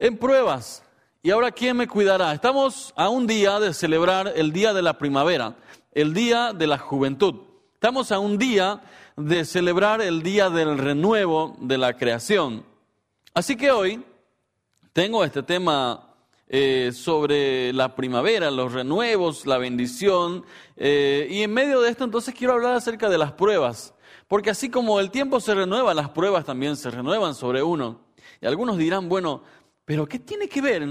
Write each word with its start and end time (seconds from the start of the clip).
En 0.00 0.18
pruebas. 0.18 0.82
¿Y 1.22 1.30
ahora 1.30 1.52
quién 1.52 1.76
me 1.76 1.86
cuidará? 1.86 2.32
Estamos 2.32 2.92
a 2.96 3.08
un 3.08 3.28
día 3.28 3.60
de 3.60 3.72
celebrar 3.72 4.32
el 4.34 4.52
día 4.52 4.74
de 4.74 4.82
la 4.82 4.98
primavera, 4.98 5.54
el 5.92 6.12
día 6.12 6.52
de 6.52 6.66
la 6.66 6.78
juventud. 6.78 7.36
Estamos 7.74 8.10
a 8.10 8.18
un 8.18 8.36
día 8.36 8.82
de 9.16 9.44
celebrar 9.44 10.02
el 10.02 10.22
día 10.24 10.50
del 10.50 10.78
renuevo 10.78 11.56
de 11.60 11.78
la 11.78 11.96
creación. 11.96 12.64
Así 13.34 13.56
que 13.56 13.70
hoy 13.70 14.02
tengo 14.92 15.24
este 15.24 15.44
tema 15.44 16.12
eh, 16.48 16.90
sobre 16.92 17.72
la 17.72 17.94
primavera, 17.94 18.50
los 18.50 18.72
renuevos, 18.72 19.46
la 19.46 19.58
bendición. 19.58 20.44
Eh, 20.76 21.28
y 21.30 21.42
en 21.42 21.54
medio 21.54 21.80
de 21.80 21.90
esto 21.90 22.02
entonces 22.02 22.34
quiero 22.34 22.54
hablar 22.54 22.74
acerca 22.74 23.08
de 23.08 23.18
las 23.18 23.30
pruebas. 23.30 23.94
Porque 24.26 24.50
así 24.50 24.70
como 24.70 24.98
el 24.98 25.12
tiempo 25.12 25.38
se 25.38 25.54
renueva, 25.54 25.94
las 25.94 26.10
pruebas 26.10 26.44
también 26.44 26.76
se 26.76 26.90
renuevan 26.90 27.36
sobre 27.36 27.62
uno. 27.62 28.00
Y 28.40 28.46
algunos 28.46 28.76
dirán, 28.76 29.08
bueno, 29.08 29.42
pero 29.84 30.06
¿qué 30.06 30.18
tiene 30.18 30.48
que 30.48 30.60
ver 30.60 30.82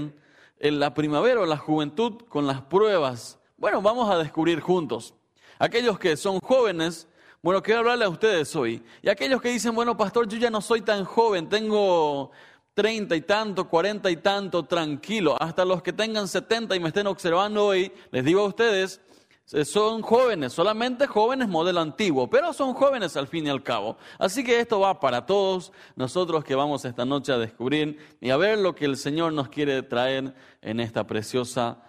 en 0.58 0.80
la 0.80 0.94
primavera 0.94 1.40
o 1.40 1.46
la 1.46 1.56
juventud 1.56 2.22
con 2.28 2.46
las 2.46 2.62
pruebas? 2.62 3.38
Bueno, 3.56 3.82
vamos 3.82 4.10
a 4.10 4.18
descubrir 4.18 4.60
juntos. 4.60 5.14
Aquellos 5.58 5.98
que 5.98 6.16
son 6.16 6.38
jóvenes, 6.40 7.08
bueno, 7.42 7.62
quiero 7.62 7.80
hablarle 7.80 8.04
a 8.04 8.08
ustedes 8.08 8.54
hoy. 8.56 8.82
Y 9.02 9.08
aquellos 9.08 9.40
que 9.40 9.50
dicen, 9.50 9.74
bueno, 9.74 9.96
pastor, 9.96 10.26
yo 10.28 10.38
ya 10.38 10.50
no 10.50 10.60
soy 10.60 10.82
tan 10.82 11.04
joven, 11.04 11.48
tengo 11.48 12.30
treinta 12.74 13.14
y 13.14 13.20
tanto, 13.20 13.68
cuarenta 13.68 14.10
y 14.10 14.16
tanto, 14.16 14.64
tranquilo. 14.64 15.36
Hasta 15.40 15.64
los 15.64 15.82
que 15.82 15.92
tengan 15.92 16.26
setenta 16.26 16.74
y 16.74 16.80
me 16.80 16.88
estén 16.88 17.06
observando 17.06 17.66
hoy, 17.66 17.92
les 18.10 18.24
digo 18.24 18.40
a 18.40 18.46
ustedes, 18.46 19.00
son 19.46 20.02
jóvenes, 20.02 20.52
solamente 20.52 21.06
jóvenes 21.06 21.48
modelo 21.48 21.80
antiguo, 21.80 22.28
pero 22.28 22.52
son 22.52 22.74
jóvenes 22.74 23.16
al 23.16 23.28
fin 23.28 23.46
y 23.46 23.50
al 23.50 23.62
cabo. 23.62 23.96
Así 24.18 24.42
que 24.42 24.58
esto 24.58 24.80
va 24.80 25.00
para 25.00 25.26
todos 25.26 25.72
nosotros 25.96 26.44
que 26.44 26.54
vamos 26.54 26.84
esta 26.84 27.04
noche 27.04 27.32
a 27.32 27.38
descubrir 27.38 27.98
y 28.20 28.30
a 28.30 28.36
ver 28.36 28.58
lo 28.58 28.74
que 28.74 28.86
el 28.86 28.96
Señor 28.96 29.32
nos 29.32 29.48
quiere 29.48 29.82
traer 29.82 30.34
en 30.62 30.80
esta 30.80 31.06
preciosa 31.06 31.82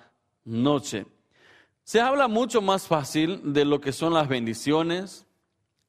noche. 0.44 1.06
Se 1.84 2.02
habla 2.02 2.28
mucho 2.28 2.62
más 2.62 2.88
fácil 2.88 3.54
de 3.54 3.64
lo 3.64 3.80
que 3.80 3.92
son 3.92 4.14
las 4.14 4.28
bendiciones, 4.28 5.26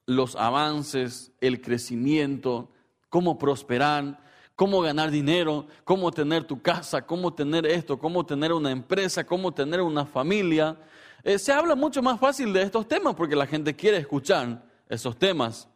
los 0.06 0.36
avances, 0.36 1.32
el 1.40 1.60
crecimiento, 1.60 2.70
cómo 3.08 3.38
prosperar, 3.38 4.20
cómo 4.54 4.80
ganar 4.80 5.10
dinero, 5.10 5.66
cómo 5.84 6.10
tener 6.12 6.44
tu 6.44 6.62
casa, 6.62 7.06
cómo 7.06 7.34
tener 7.34 7.66
esto, 7.66 7.98
cómo 7.98 8.24
tener 8.24 8.52
una 8.52 8.70
empresa, 8.70 9.24
cómo 9.24 9.52
tener 9.52 9.80
una 9.80 10.06
familia. 10.06 10.78
Eh, 11.26 11.40
se 11.40 11.52
habla 11.52 11.74
mucho 11.74 12.00
más 12.02 12.20
fácil 12.20 12.52
de 12.52 12.62
estos 12.62 12.86
temas 12.86 13.16
porque 13.16 13.34
la 13.34 13.48
gente 13.48 13.74
quiere 13.74 13.96
escuchar 13.96 14.62
esos 14.88 15.18
temas. 15.18 15.68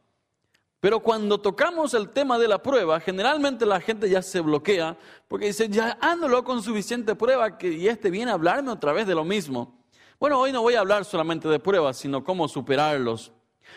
Pero 0.79 1.01
cuando 1.01 1.41
tocamos 1.41 1.93
el 1.93 2.11
tema 2.11 2.39
de 2.39 2.47
la 2.47 2.63
prueba, 2.63 3.01
generalmente 3.01 3.67
la 3.67 3.81
gente 3.81 4.09
ya 4.09 4.23
se 4.23 4.39
bloquea 4.39 4.97
porque 5.27 5.47
dice, 5.47 5.69
ya 5.69 5.99
ándalo 6.01 6.45
con 6.45 6.63
suficiente 6.63 7.17
prueba 7.17 7.59
que, 7.59 7.73
y 7.73 7.89
este 7.89 8.11
viene 8.11 8.31
a 8.31 8.35
hablarme 8.35 8.71
otra 8.71 8.93
vez 8.93 9.09
de 9.09 9.15
lo 9.17 9.25
mismo. 9.25 9.77
Bueno, 10.21 10.39
hoy 10.39 10.53
no 10.53 10.63
voy 10.63 10.75
a 10.75 10.81
hablar 10.81 11.05
solamente 11.05 11.49
de 11.49 11.59
pruebas, 11.59 11.97
sino 11.97 12.23
cómo 12.23 12.47
superarlos. 12.47 13.33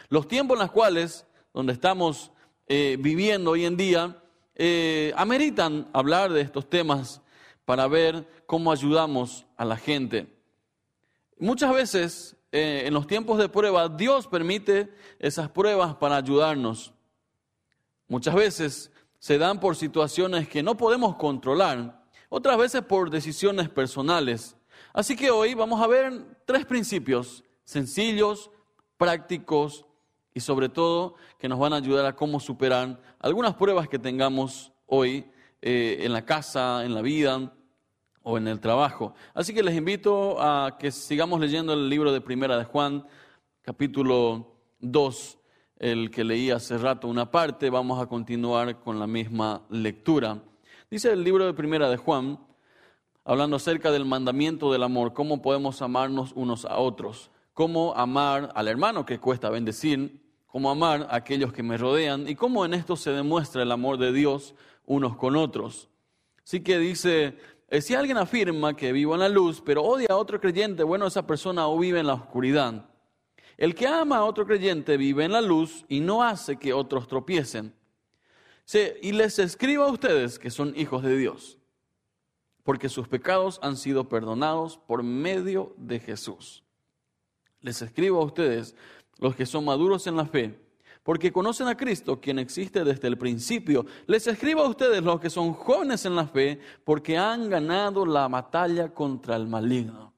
Los 0.10 0.28
tiempos 0.28 0.58
en 0.58 0.62
los 0.62 0.72
cuales, 0.72 1.26
donde 1.56 1.74
estamos 1.74 2.32
eh, 2.68 2.98
viviendo 3.00 3.50
hoy 3.50 3.66
en 3.66 3.78
día, 3.78 4.22
eh, 4.54 5.12
ameritan 5.18 5.90
hablar 5.92 6.32
de 6.34 6.42
estos 6.42 6.70
temas 6.70 7.24
para 7.66 7.88
ver 7.88 8.28
cómo 8.46 8.72
ayudamos 8.72 9.48
a 9.58 9.66
la 9.66 9.76
gente. 9.76 10.33
Muchas 11.40 11.74
veces 11.74 12.36
eh, 12.52 12.84
en 12.86 12.94
los 12.94 13.08
tiempos 13.08 13.38
de 13.40 13.50
prueba 13.50 13.90
Dios 13.90 14.28
permite 14.28 14.94
esas 15.20 15.50
pruebas 15.50 15.96
para 15.96 16.18
ayudarnos. 16.18 16.94
Muchas 18.08 18.36
veces 18.36 18.92
se 19.18 19.38
dan 19.38 19.60
por 19.60 19.76
situaciones 19.76 20.48
que 20.48 20.62
no 20.62 20.78
podemos 20.78 21.16
controlar, 21.16 22.04
otras 22.30 22.58
veces 22.58 22.82
por 22.82 23.10
decisiones 23.10 23.70
personales. 23.70 24.56
Así 24.94 25.16
que 25.16 25.32
hoy 25.32 25.54
vamos 25.54 25.82
a 25.82 25.88
ver 25.88 26.24
tres 26.46 26.66
principios 26.66 27.44
sencillos, 27.64 28.52
prácticos 28.98 29.86
y 30.34 30.40
sobre 30.40 30.70
todo 30.70 31.16
que 31.40 31.50
nos 31.50 31.58
van 31.58 31.74
a 31.74 31.78
ayudar 31.78 32.06
a 32.06 32.16
cómo 32.16 32.40
superar 32.40 33.02
algunas 33.20 33.56
pruebas 33.56 33.88
que 33.88 33.98
tengamos 33.98 34.72
hoy 34.86 35.26
eh, 35.62 35.98
en 36.02 36.14
la 36.14 36.26
casa, 36.26 36.86
en 36.86 36.94
la 36.94 37.02
vida 37.02 37.52
o 38.24 38.38
en 38.38 38.48
el 38.48 38.60
trabajo. 38.60 39.14
Así 39.34 39.54
que 39.54 39.64
les 39.64 39.76
invito 39.76 40.42
a 40.42 40.78
que 40.80 40.92
sigamos 40.92 41.40
leyendo 41.40 41.74
el 41.74 41.90
libro 41.90 42.12
de 42.12 42.22
Primera 42.22 42.58
de 42.58 42.64
Juan, 42.64 43.06
capítulo 43.62 44.56
2, 44.80 45.38
el 45.78 46.10
que 46.10 46.24
leí 46.24 46.50
hace 46.50 46.78
rato 46.78 47.08
una 47.08 47.30
parte, 47.30 47.70
vamos 47.70 48.02
a 48.02 48.08
continuar 48.08 48.80
con 48.80 49.00
la 49.00 49.08
misma 49.08 49.62
lectura. 49.70 50.42
Dice 50.90 51.12
el 51.12 51.24
libro 51.24 51.46
de 51.46 51.54
Primera 51.54 51.90
de 51.90 51.98
Juan, 51.98 52.40
hablando 53.26 53.58
acerca 53.58 53.92
del 53.92 54.06
mandamiento 54.06 54.72
del 54.72 54.84
amor, 54.84 55.14
cómo 55.14 55.42
podemos 55.42 55.82
amarnos 55.82 56.32
unos 56.36 56.66
a 56.66 56.78
otros, 56.78 57.32
cómo 57.54 57.94
amar 57.96 58.52
al 58.56 58.68
hermano 58.68 59.06
que 59.06 59.20
cuesta 59.20 59.50
bendecir, 59.50 60.22
cómo 60.48 60.70
amar 60.70 61.08
a 61.10 61.16
aquellos 61.16 61.52
que 61.52 61.64
me 61.64 61.78
rodean 61.78 62.28
y 62.28 62.36
cómo 62.36 62.64
en 62.64 62.74
esto 62.74 62.96
se 62.96 63.12
demuestra 63.12 63.64
el 63.64 63.72
amor 63.72 63.98
de 63.98 64.14
Dios 64.14 64.56
unos 64.86 65.16
con 65.16 65.36
otros. 65.36 65.90
Así 66.46 66.62
que 66.62 66.78
dice, 66.78 67.38
si 67.82 67.96
alguien 67.96 68.18
afirma 68.18 68.76
que 68.76 68.92
vivo 68.92 69.16
en 69.16 69.22
la 69.22 69.30
luz, 69.30 69.62
pero 69.66 69.84
odia 69.84 70.08
a 70.12 70.18
otro 70.18 70.40
creyente, 70.40 70.84
bueno, 70.84 71.08
esa 71.08 71.26
persona 71.26 71.68
o 71.68 71.80
vive 71.80 72.00
en 72.00 72.08
la 72.08 72.14
oscuridad. 72.14 72.86
El 73.58 73.76
que 73.76 73.88
ama 73.88 74.18
a 74.18 74.26
otro 74.26 74.46
creyente 74.46 74.98
vive 74.98 75.26
en 75.26 75.32
la 75.32 75.42
luz 75.42 75.86
y 75.88 76.00
no 76.00 76.24
hace 76.24 76.58
que 76.58 76.74
otros 76.74 77.08
tropiecen. 77.08 77.74
y 79.02 79.12
les 79.12 79.40
escribo 79.40 79.84
a 79.84 79.92
ustedes 79.92 80.40
que 80.40 80.50
son 80.50 80.74
hijos 80.78 81.04
de 81.04 81.18
Dios, 81.18 81.58
porque 82.64 82.90
sus 82.90 83.08
pecados 83.08 83.60
han 83.62 83.76
sido 83.76 84.08
perdonados 84.08 84.78
por 84.78 85.04
medio 85.04 85.74
de 85.78 86.00
Jesús. 86.00 86.64
Les 87.62 87.82
escribo 87.82 88.22
a 88.22 88.26
ustedes 88.26 88.76
los 89.20 89.36
que 89.36 89.46
son 89.46 89.66
maduros 89.66 90.08
en 90.08 90.16
la 90.16 90.26
fe, 90.26 90.63
porque 91.04 91.34
conocen 91.34 91.68
a 91.68 91.76
Cristo, 91.76 92.20
quien 92.20 92.40
existe 92.40 92.84
desde 92.84 93.10
el 93.10 93.18
principio. 93.18 93.86
Les 94.08 94.26
escribo 94.26 94.62
a 94.62 94.70
ustedes, 94.70 95.04
los 95.04 95.20
que 95.20 95.30
son 95.30 95.54
jóvenes 95.54 96.06
en 96.06 96.16
la 96.16 96.26
fe, 96.26 96.60
porque 96.86 97.18
han 97.18 97.50
ganado 97.50 98.06
la 98.06 98.28
batalla 98.30 98.94
contra 98.94 99.36
el 99.36 99.48
maligno. 99.48 100.14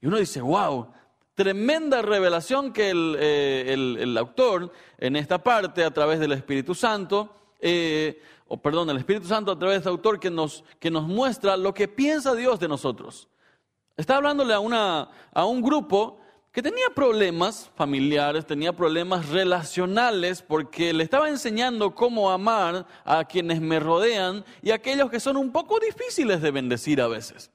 Y 0.00 0.06
uno 0.06 0.16
dice, 0.16 0.40
wow, 0.40 0.88
tremenda 1.34 2.00
revelación 2.00 2.72
que 2.72 2.88
el, 2.88 3.16
eh, 3.20 4.14
autor 4.18 4.72
en 4.96 5.16
esta 5.16 5.42
parte, 5.42 5.84
a 5.84 5.90
través 5.90 6.18
del 6.18 6.32
Espíritu 6.32 6.74
Santo, 6.74 7.36
eh, 7.60 8.22
o 8.48 8.56
perdón, 8.56 8.88
el 8.90 8.96
Espíritu 8.96 9.26
Santo 9.26 9.52
a 9.52 9.58
través 9.58 9.74
de 9.74 9.78
este 9.78 9.88
autor 9.90 10.18
que 10.18 10.30
nos, 10.30 10.64
que 10.78 10.90
nos 10.90 11.06
muestra 11.06 11.56
lo 11.56 11.74
que 11.74 11.86
piensa 11.86 12.34
Dios 12.34 12.58
de 12.58 12.68
nosotros. 12.68 13.28
Está 13.96 14.16
hablándole 14.16 14.54
a, 14.54 14.60
una, 14.60 15.10
a 15.32 15.44
un 15.44 15.60
grupo 15.60 16.18
que 16.52 16.62
tenía 16.62 16.90
problemas 16.94 17.70
familiares, 17.76 18.46
tenía 18.46 18.74
problemas 18.74 19.30
relacionales, 19.30 20.42
porque 20.42 20.92
le 20.92 21.02
estaba 21.02 21.30
enseñando 21.30 21.94
cómo 21.94 22.30
amar 22.30 22.86
a 23.06 23.24
quienes 23.24 23.60
me 23.62 23.80
rodean 23.80 24.44
y 24.60 24.70
a 24.70 24.74
aquellos 24.74 25.10
que 25.10 25.18
son 25.18 25.38
un 25.38 25.50
poco 25.50 25.80
difíciles 25.80 26.42
de 26.42 26.50
bendecir 26.50 27.00
a 27.00 27.08
veces. 27.08 27.50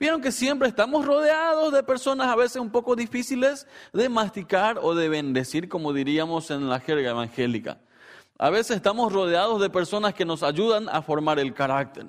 Vieron 0.00 0.22
que 0.22 0.32
siempre 0.32 0.68
estamos 0.68 1.04
rodeados 1.04 1.72
de 1.72 1.82
personas 1.82 2.28
a 2.28 2.36
veces 2.36 2.56
un 2.56 2.70
poco 2.70 2.96
difíciles 2.96 3.66
de 3.92 4.08
masticar 4.08 4.78
o 4.80 4.94
de 4.94 5.10
bendecir, 5.10 5.68
como 5.68 5.92
diríamos 5.92 6.50
en 6.50 6.70
la 6.70 6.80
jerga 6.80 7.10
evangélica. 7.10 7.80
A 8.38 8.48
veces 8.48 8.76
estamos 8.76 9.12
rodeados 9.12 9.60
de 9.60 9.68
personas 9.68 10.14
que 10.14 10.24
nos 10.24 10.42
ayudan 10.42 10.88
a 10.88 11.02
formar 11.02 11.38
el 11.38 11.52
carácter. 11.52 12.06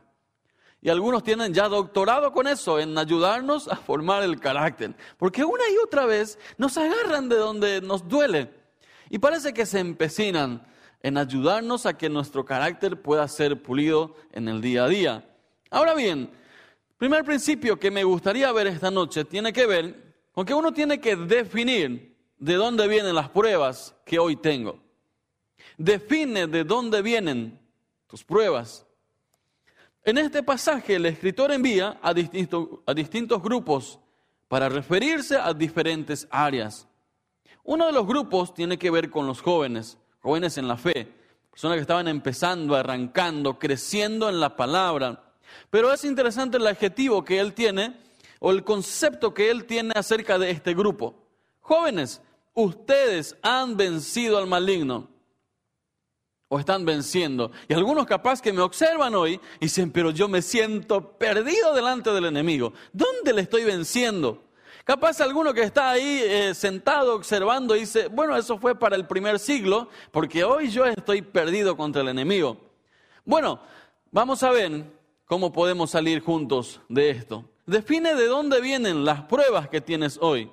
Y 0.82 0.90
algunos 0.90 1.24
tienen 1.24 1.54
ya 1.54 1.68
doctorado 1.68 2.32
con 2.32 2.48
eso, 2.48 2.80
en 2.80 2.98
ayudarnos 2.98 3.68
a 3.68 3.76
formar 3.76 4.24
el 4.24 4.40
carácter. 4.40 4.96
Porque 5.18 5.44
una 5.44 5.64
y 5.70 5.78
otra 5.78 6.06
vez 6.06 6.40
nos 6.58 6.78
agarran 6.78 7.28
de 7.28 7.36
donde 7.36 7.82
nos 7.82 8.08
duele. 8.08 8.50
Y 9.10 9.20
parece 9.20 9.54
que 9.54 9.66
se 9.66 9.80
empecinan 9.80 10.66
en 11.02 11.18
ayudarnos 11.18 11.86
a 11.86 11.98
que 11.98 12.10
nuestro 12.10 12.46
carácter 12.46 13.02
pueda 13.02 13.28
ser 13.28 13.62
pulido 13.62 14.16
en 14.32 14.48
el 14.48 14.62
día 14.62 14.86
a 14.86 14.88
día. 14.88 15.30
Ahora 15.70 15.94
bien, 15.94 16.30
primer 16.98 17.24
principio 17.24 17.80
que 17.80 17.92
me 17.92 18.04
gustaría 18.04 18.52
ver 18.52 18.68
esta 18.68 18.92
noche 18.92 19.26
tiene 19.26 19.52
que 19.54 19.66
ver 19.66 20.10
con 20.32 20.46
que 20.46 20.54
uno 20.54 20.72
tiene 20.72 21.00
que 21.00 21.16
definir 21.16 22.18
de 22.38 22.54
dónde 22.54 22.88
vienen 22.88 23.16
las 23.16 23.30
pruebas 23.30 23.96
que 24.06 24.20
hoy 24.20 24.36
tengo. 24.36 24.80
Define 25.78 26.48
de 26.48 26.64
dónde 26.64 27.02
vienen 27.02 27.60
tus 28.08 28.24
pruebas. 28.24 28.86
En 30.04 30.18
este 30.18 30.44
pasaje 30.44 30.96
el 30.96 31.06
escritor 31.06 31.52
envía 31.52 32.00
a, 32.02 32.10
a 32.10 32.94
distintos 32.94 33.42
grupos 33.42 34.00
para 34.48 34.70
referirse 34.70 35.38
a 35.38 35.54
diferentes 35.54 36.28
áreas. 36.32 36.88
Uno 37.64 37.86
de 37.86 37.92
los 37.92 38.08
grupos 38.08 38.54
tiene 38.54 38.78
que 38.78 38.90
ver 38.90 39.10
con 39.10 39.28
los 39.28 39.42
jóvenes, 39.42 39.98
jóvenes 40.22 40.58
en 40.58 40.68
la 40.68 40.78
fe, 40.78 41.08
personas 41.52 41.76
que 41.76 41.82
estaban 41.82 42.08
empezando, 42.08 42.76
arrancando, 42.76 43.60
creciendo 43.60 44.30
en 44.30 44.40
la 44.40 44.56
palabra. 44.56 45.24
Pero 45.70 45.94
es 45.94 46.04
interesante 46.04 46.58
el 46.58 46.68
adjetivo 46.68 47.24
que 47.24 47.40
él 47.40 47.54
tiene 47.54 47.96
o 48.40 48.52
el 48.52 48.64
concepto 48.64 49.34
que 49.34 49.52
él 49.52 49.66
tiene 49.66 49.92
acerca 49.96 50.40
de 50.40 50.50
este 50.50 50.74
grupo. 50.74 51.28
Jóvenes, 51.60 52.22
ustedes 52.54 53.36
han 53.42 53.78
vencido 53.78 54.38
al 54.38 54.48
maligno. 54.48 55.10
O 56.50 56.60
están 56.60 56.84
venciendo. 56.84 57.52
Y 57.68 57.74
algunos 57.74 58.06
capaz 58.06 58.42
que 58.42 58.52
me 58.52 58.62
observan 58.62 59.16
hoy 59.16 59.40
y 59.60 59.66
dicen, 59.66 59.92
pero 59.92 60.10
yo 60.10 60.28
me 60.28 60.42
siento 60.42 61.14
perdido 61.18 61.74
delante 61.74 62.12
del 62.12 62.26
enemigo. 62.26 62.74
¿Dónde 62.92 63.34
le 63.34 63.42
estoy 63.42 63.64
venciendo? 63.64 64.44
Capaz 64.84 65.22
alguno 65.22 65.54
que 65.54 65.62
está 65.62 65.92
ahí 65.92 66.22
eh, 66.24 66.56
sentado 66.56 67.16
observando 67.16 67.76
dice, 67.76 68.08
bueno, 68.08 68.36
eso 68.36 68.58
fue 68.58 68.78
para 68.78 68.96
el 68.96 69.06
primer 69.06 69.38
siglo, 69.38 69.90
porque 70.12 70.44
hoy 70.44 70.70
yo 70.72 70.86
estoy 70.86 71.22
perdido 71.22 71.78
contra 71.78 72.02
el 72.02 72.08
enemigo. 72.08 72.58
Bueno, 73.24 73.60
vamos 74.10 74.42
a 74.42 74.50
ver 74.50 74.86
cómo 75.26 75.54
podemos 75.54 75.92
salir 75.92 76.22
juntos 76.22 76.82
de 76.90 77.12
esto. 77.12 77.46
Define 77.68 78.16
de 78.16 78.26
dónde 78.26 78.62
vienen 78.62 79.06
las 79.06 79.22
pruebas 79.26 79.70
que 79.70 79.82
tienes 79.82 80.18
hoy. 80.20 80.52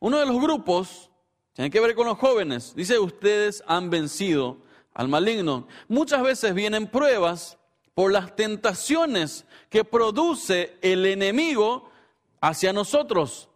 Uno 0.00 0.18
de 0.18 0.26
los 0.26 0.38
grupos 0.38 1.10
tiene 1.54 1.70
que 1.70 1.80
ver 1.80 1.94
con 1.94 2.06
los 2.06 2.18
jóvenes. 2.18 2.74
Dice, 2.74 2.98
ustedes 2.98 3.64
han 3.66 3.88
vencido 3.88 4.58
al 4.98 5.08
maligno. 5.08 5.68
Muchas 5.86 6.22
veces 6.22 6.52
vienen 6.54 6.88
pruebas 6.88 7.56
por 7.94 8.12
las 8.12 8.34
tentaciones 8.34 9.46
que 9.70 9.84
produce 9.84 10.76
el 10.82 11.06
enemigo 11.06 11.88
hacia 12.40 12.72
nosotros. 12.72 13.48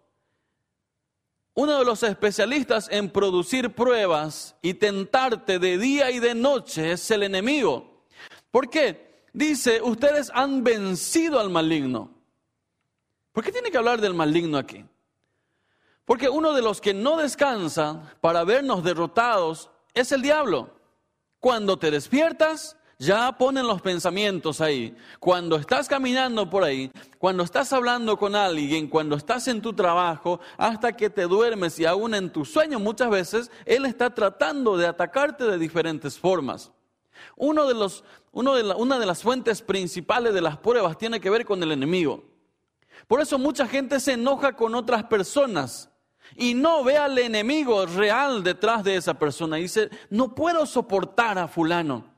Uno 1.54 1.78
de 1.80 1.84
los 1.84 2.04
especialistas 2.04 2.88
en 2.90 3.10
producir 3.10 3.74
pruebas 3.74 4.54
y 4.62 4.74
tentarte 4.74 5.58
de 5.58 5.78
día 5.78 6.12
y 6.12 6.20
de 6.20 6.34
noche 6.34 6.92
es 6.92 7.10
el 7.10 7.24
enemigo. 7.24 8.04
¿Por 8.52 8.70
qué? 8.70 9.26
Dice, 9.32 9.82
ustedes 9.82 10.30
han 10.32 10.62
vencido 10.62 11.40
al 11.40 11.50
maligno. 11.50 12.10
¿Por 13.32 13.42
qué 13.42 13.50
tiene 13.50 13.70
que 13.72 13.78
hablar 13.78 14.00
del 14.00 14.14
maligno 14.14 14.58
aquí? 14.58 14.84
Porque 16.04 16.28
uno 16.28 16.52
de 16.52 16.62
los 16.62 16.80
que 16.80 16.94
no 16.94 17.16
descansa 17.16 18.14
para 18.20 18.44
vernos 18.44 18.84
derrotados 18.84 19.70
es 19.92 20.12
el 20.12 20.22
diablo. 20.22 20.81
Cuando 21.42 21.76
te 21.76 21.90
despiertas, 21.90 22.76
ya 23.00 23.32
ponen 23.32 23.66
los 23.66 23.82
pensamientos 23.82 24.60
ahí. 24.60 24.96
Cuando 25.18 25.56
estás 25.56 25.88
caminando 25.88 26.48
por 26.48 26.62
ahí, 26.62 26.92
cuando 27.18 27.42
estás 27.42 27.72
hablando 27.72 28.16
con 28.16 28.36
alguien, 28.36 28.86
cuando 28.86 29.16
estás 29.16 29.48
en 29.48 29.60
tu 29.60 29.72
trabajo, 29.72 30.38
hasta 30.56 30.92
que 30.92 31.10
te 31.10 31.22
duermes 31.22 31.80
y 31.80 31.84
aún 31.84 32.14
en 32.14 32.30
tu 32.30 32.44
sueño 32.44 32.78
muchas 32.78 33.10
veces, 33.10 33.50
Él 33.66 33.86
está 33.86 34.14
tratando 34.14 34.76
de 34.76 34.86
atacarte 34.86 35.42
de 35.42 35.58
diferentes 35.58 36.16
formas. 36.16 36.70
Uno 37.34 37.66
de 37.66 37.74
los, 37.74 38.04
uno 38.30 38.54
de 38.54 38.62
una 38.74 39.00
de 39.00 39.06
las 39.06 39.24
fuentes 39.24 39.62
principales 39.62 40.34
de 40.34 40.42
las 40.42 40.58
pruebas 40.58 40.96
tiene 40.96 41.20
que 41.20 41.28
ver 41.28 41.44
con 41.44 41.60
el 41.64 41.72
enemigo. 41.72 42.22
Por 43.08 43.20
eso 43.20 43.36
mucha 43.36 43.66
gente 43.66 43.98
se 43.98 44.12
enoja 44.12 44.52
con 44.52 44.76
otras 44.76 45.02
personas 45.02 45.91
y 46.36 46.54
no 46.54 46.84
ve 46.84 46.96
al 46.96 47.18
enemigo 47.18 47.86
real 47.86 48.42
detrás 48.42 48.84
de 48.84 48.96
esa 48.96 49.14
persona. 49.14 49.58
Y 49.58 49.62
dice, 49.62 49.90
no 50.10 50.34
puedo 50.34 50.66
soportar 50.66 51.38
a 51.38 51.48
fulano 51.48 52.12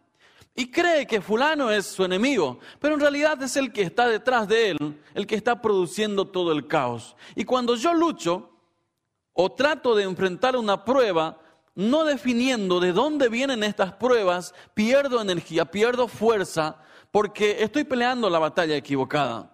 y 0.57 0.71
cree 0.71 1.07
que 1.07 1.21
fulano 1.21 1.71
es 1.71 1.87
su 1.87 2.05
enemigo, 2.05 2.61
pero 2.79 2.95
en 2.95 3.01
realidad 3.01 3.43
es 3.43 3.57
el 3.57 3.73
que 3.73 3.83
está 3.83 4.07
detrás 4.07 4.47
de 4.47 4.71
él, 4.71 4.79
el 5.15 5.27
que 5.27 5.35
está 5.35 5.61
produciendo 5.61 6.29
todo 6.29 6.53
el 6.53 6.69
caos. 6.69 7.17
Y 7.35 7.45
cuando 7.45 7.75
yo 7.75 7.93
lucho 7.93 8.51
o 9.33 9.51
trato 9.51 9.97
de 9.97 10.05
enfrentar 10.05 10.57
una 10.57 10.85
prueba, 10.85 11.41
no 11.75 12.05
definiendo 12.05 12.79
de 12.79 12.93
dónde 12.93 13.29
vienen 13.29 13.65
estas 13.65 13.95
pruebas, 13.95 14.55
pierdo 14.75 15.21
energía, 15.21 15.65
pierdo 15.65 16.07
fuerza, 16.07 16.77
porque 17.11 17.63
estoy 17.63 17.83
peleando 17.83 18.31
la 18.31 18.39
batalla 18.39 18.77
equivocada. 18.77 19.54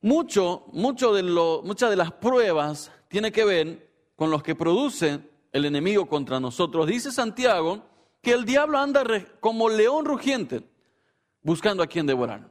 De 0.00 0.60
muchas 0.72 1.90
de 1.90 1.96
las 1.96 2.12
pruebas 2.12 2.90
tiene 3.08 3.30
que 3.30 3.44
ver 3.44 3.90
con 4.16 4.30
los 4.30 4.42
que 4.42 4.54
produce 4.54 5.20
el 5.52 5.64
enemigo 5.64 6.06
contra 6.06 6.40
nosotros. 6.40 6.86
Dice 6.86 7.10
Santiago 7.10 7.82
que 8.22 8.32
el 8.32 8.44
diablo 8.44 8.78
anda 8.78 9.04
como 9.40 9.68
león 9.68 10.04
rugiente 10.04 10.62
buscando 11.42 11.82
a 11.82 11.86
quien 11.86 12.06
devorar. 12.06 12.50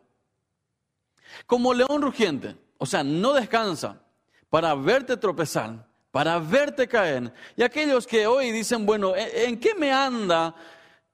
Como 1.46 1.74
león 1.74 2.02
rugiente, 2.02 2.56
o 2.78 2.86
sea, 2.86 3.04
no 3.04 3.34
descansa 3.34 4.02
para 4.50 4.74
verte 4.74 5.16
tropezar, 5.18 5.88
para 6.12 6.40
verte 6.40 6.88
caer. 6.88 7.32
Y 7.56 7.62
aquellos 7.62 8.08
que 8.08 8.26
hoy 8.26 8.52
dicen, 8.52 8.86
bueno, 8.86 9.14
¿en 9.16 9.60
qué 9.60 9.76
me 9.76 9.92
anda 9.92 10.56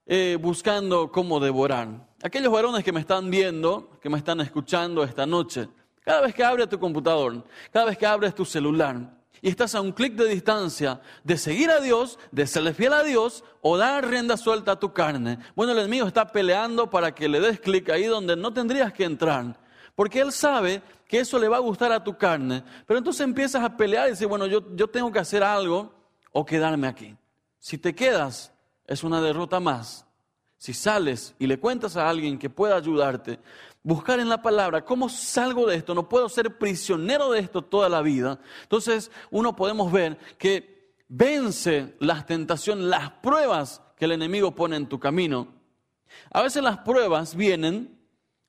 eh, 0.05 0.38
buscando 0.39 1.11
cómo 1.11 1.39
devorar? 1.39 2.07
Aquellos 2.23 2.51
varones 2.51 2.83
que 2.83 2.93
me 2.93 3.01
están 3.01 3.29
viendo, 3.29 3.99
que 4.01 4.09
me 4.09 4.17
están 4.17 4.39
escuchando 4.39 5.03
esta 5.03 5.25
noche, 5.25 5.67
cada 6.05 6.21
vez 6.21 6.33
que 6.33 6.43
abres 6.43 6.69
tu 6.69 6.79
computador, 6.79 7.43
cada 7.71 7.87
vez 7.87 7.97
que 7.97 8.05
abres 8.05 8.33
tu 8.35 8.45
celular, 8.45 8.95
y 9.41 9.49
estás 9.49 9.75
a 9.75 9.81
un 9.81 9.91
clic 9.91 10.13
de 10.13 10.27
distancia 10.27 11.01
de 11.23 11.37
seguir 11.37 11.69
a 11.69 11.79
Dios, 11.79 12.17
de 12.31 12.47
serle 12.47 12.73
fiel 12.73 12.93
a 12.93 13.03
Dios 13.03 13.43
o 13.61 13.77
dar 13.77 14.07
rienda 14.07 14.37
suelta 14.37 14.71
a 14.71 14.79
tu 14.79 14.93
carne. 14.93 15.39
Bueno, 15.55 15.73
el 15.73 15.79
enemigo 15.79 16.07
está 16.07 16.31
peleando 16.31 16.89
para 16.89 17.13
que 17.13 17.27
le 17.27 17.39
des 17.39 17.59
clic 17.59 17.89
ahí 17.89 18.05
donde 18.05 18.35
no 18.35 18.53
tendrías 18.53 18.93
que 18.93 19.03
entrar. 19.03 19.55
Porque 19.93 20.19
él 20.19 20.31
sabe 20.31 20.81
que 21.07 21.19
eso 21.19 21.37
le 21.37 21.47
va 21.47 21.57
a 21.57 21.59
gustar 21.59 21.91
a 21.91 22.03
tu 22.03 22.17
carne. 22.17 22.63
Pero 22.87 22.97
entonces 22.97 23.21
empiezas 23.21 23.63
a 23.63 23.77
pelear 23.77 24.07
y 24.07 24.11
dices, 24.11 24.27
bueno, 24.27 24.47
yo, 24.47 24.75
yo 24.75 24.87
tengo 24.87 25.11
que 25.11 25.19
hacer 25.19 25.43
algo 25.43 25.93
o 26.31 26.45
quedarme 26.45 26.87
aquí. 26.87 27.15
Si 27.59 27.77
te 27.77 27.93
quedas, 27.93 28.51
es 28.87 29.03
una 29.03 29.21
derrota 29.21 29.59
más. 29.59 30.05
Si 30.57 30.73
sales 30.73 31.35
y 31.37 31.45
le 31.45 31.59
cuentas 31.59 31.97
a 31.97 32.09
alguien 32.09 32.39
que 32.39 32.49
pueda 32.49 32.75
ayudarte, 32.75 33.39
buscar 33.85 34.19
en 34.19 34.29
la 34.29 34.41
palabra, 34.41 34.83
¿cómo 34.83 35.09
salgo 35.09 35.67
de 35.67 35.75
esto? 35.75 35.93
No 35.93 36.09
puedo 36.09 36.27
ser 36.27 36.57
prisionero 36.57 37.29
de 37.29 37.39
esto 37.39 37.61
toda 37.61 37.87
la 37.87 38.01
vida. 38.01 38.39
Entonces, 38.63 39.11
uno 39.29 39.55
podemos 39.55 39.91
ver 39.91 40.17
que 40.39 40.95
vence 41.07 41.95
las 41.99 42.25
tentaciones, 42.25 42.85
las 42.85 43.11
pruebas 43.11 43.83
que 43.95 44.05
el 44.05 44.13
enemigo 44.13 44.55
pone 44.55 44.75
en 44.75 44.89
tu 44.89 44.99
camino. 44.99 45.53
A 46.31 46.41
veces 46.41 46.63
las 46.63 46.79
pruebas 46.79 47.35
vienen 47.35 47.95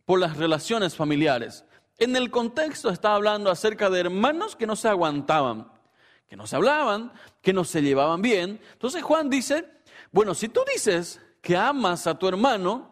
por 0.07 0.19
las 0.19 0.39
relaciones 0.39 0.97
familiares. 0.97 1.67
En 1.99 2.17
el 2.17 2.31
contexto 2.31 2.89
está 2.89 3.15
hablando 3.15 3.51
acerca 3.51 3.91
de 3.91 4.01
hermanos 4.01 4.57
que 4.57 4.67
no 4.67 4.75
se 4.75 4.89
aguantaban, 4.89 5.71
que 6.29 6.37
no 6.37 6.47
se 6.47 6.57
hablaban, 6.57 7.13
que 7.43 7.53
no 7.53 7.65
se 7.65 7.83
llevaban 7.83 8.23
bien. 8.23 8.59
Entonces 8.73 9.03
Juan 9.03 9.29
dice, 9.29 9.69
bueno, 10.13 10.35
si 10.35 10.49
tú 10.49 10.63
dices 10.73 11.21
que 11.43 11.59
amas 11.59 12.07
a 12.07 12.19
tu 12.19 12.27
hermano, 12.27 12.91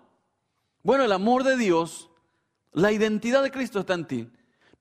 bueno, 0.82 1.05
el 1.05 1.12
amor 1.12 1.43
de 1.43 1.56
Dios 1.56 2.11
la 2.75 2.93
identidad 2.93 3.43
de 3.43 3.50
Cristo 3.50 3.81
está 3.81 3.94
en 3.94 4.06
ti. 4.06 4.29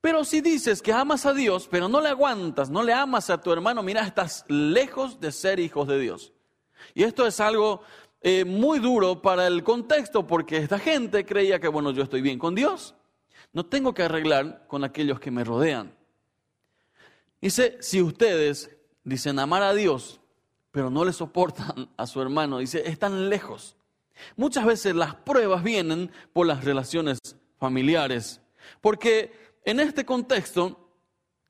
Pero 0.00 0.24
si 0.24 0.42
dices 0.42 0.82
que 0.82 0.92
amas 0.92 1.24
a 1.24 1.32
Dios, 1.32 1.66
pero 1.70 1.88
no 1.88 2.00
le 2.00 2.10
aguantas, 2.10 2.68
no 2.68 2.82
le 2.82 2.92
amas 2.92 3.30
a 3.30 3.40
tu 3.40 3.50
hermano, 3.50 3.82
mira, 3.82 4.06
estás 4.06 4.44
lejos 4.48 5.18
de 5.18 5.32
ser 5.32 5.58
hijos 5.58 5.88
de 5.88 5.98
Dios. 5.98 6.32
Y 6.92 7.04
esto 7.04 7.26
es 7.26 7.40
algo 7.40 7.80
eh, 8.20 8.44
muy 8.44 8.80
duro 8.80 9.22
para 9.22 9.46
el 9.46 9.64
contexto, 9.64 10.26
porque 10.26 10.58
esta 10.58 10.78
gente 10.78 11.24
creía 11.24 11.58
que, 11.58 11.68
bueno, 11.68 11.90
yo 11.92 12.02
estoy 12.02 12.20
bien 12.20 12.38
con 12.38 12.54
Dios, 12.54 12.94
no 13.54 13.64
tengo 13.64 13.94
que 13.94 14.02
arreglar 14.02 14.66
con 14.66 14.84
aquellos 14.84 15.18
que 15.20 15.30
me 15.30 15.44
rodean. 15.44 15.94
Dice, 17.40 17.78
si 17.80 18.02
ustedes 18.02 18.76
dicen 19.04 19.38
amar 19.38 19.62
a 19.62 19.72
Dios, 19.72 20.20
pero 20.70 20.90
no 20.90 21.04
le 21.04 21.12
soportan 21.12 21.88
a 21.96 22.06
su 22.06 22.20
hermano, 22.20 22.58
dice, 22.58 22.82
están 22.86 23.30
lejos. 23.30 23.76
Muchas 24.36 24.66
veces 24.66 24.94
las 24.94 25.14
pruebas 25.14 25.62
vienen 25.62 26.10
por 26.32 26.46
las 26.46 26.64
relaciones 26.64 27.18
familiares. 27.64 28.42
Porque 28.82 29.32
en 29.64 29.80
este 29.80 30.04
contexto, 30.04 30.90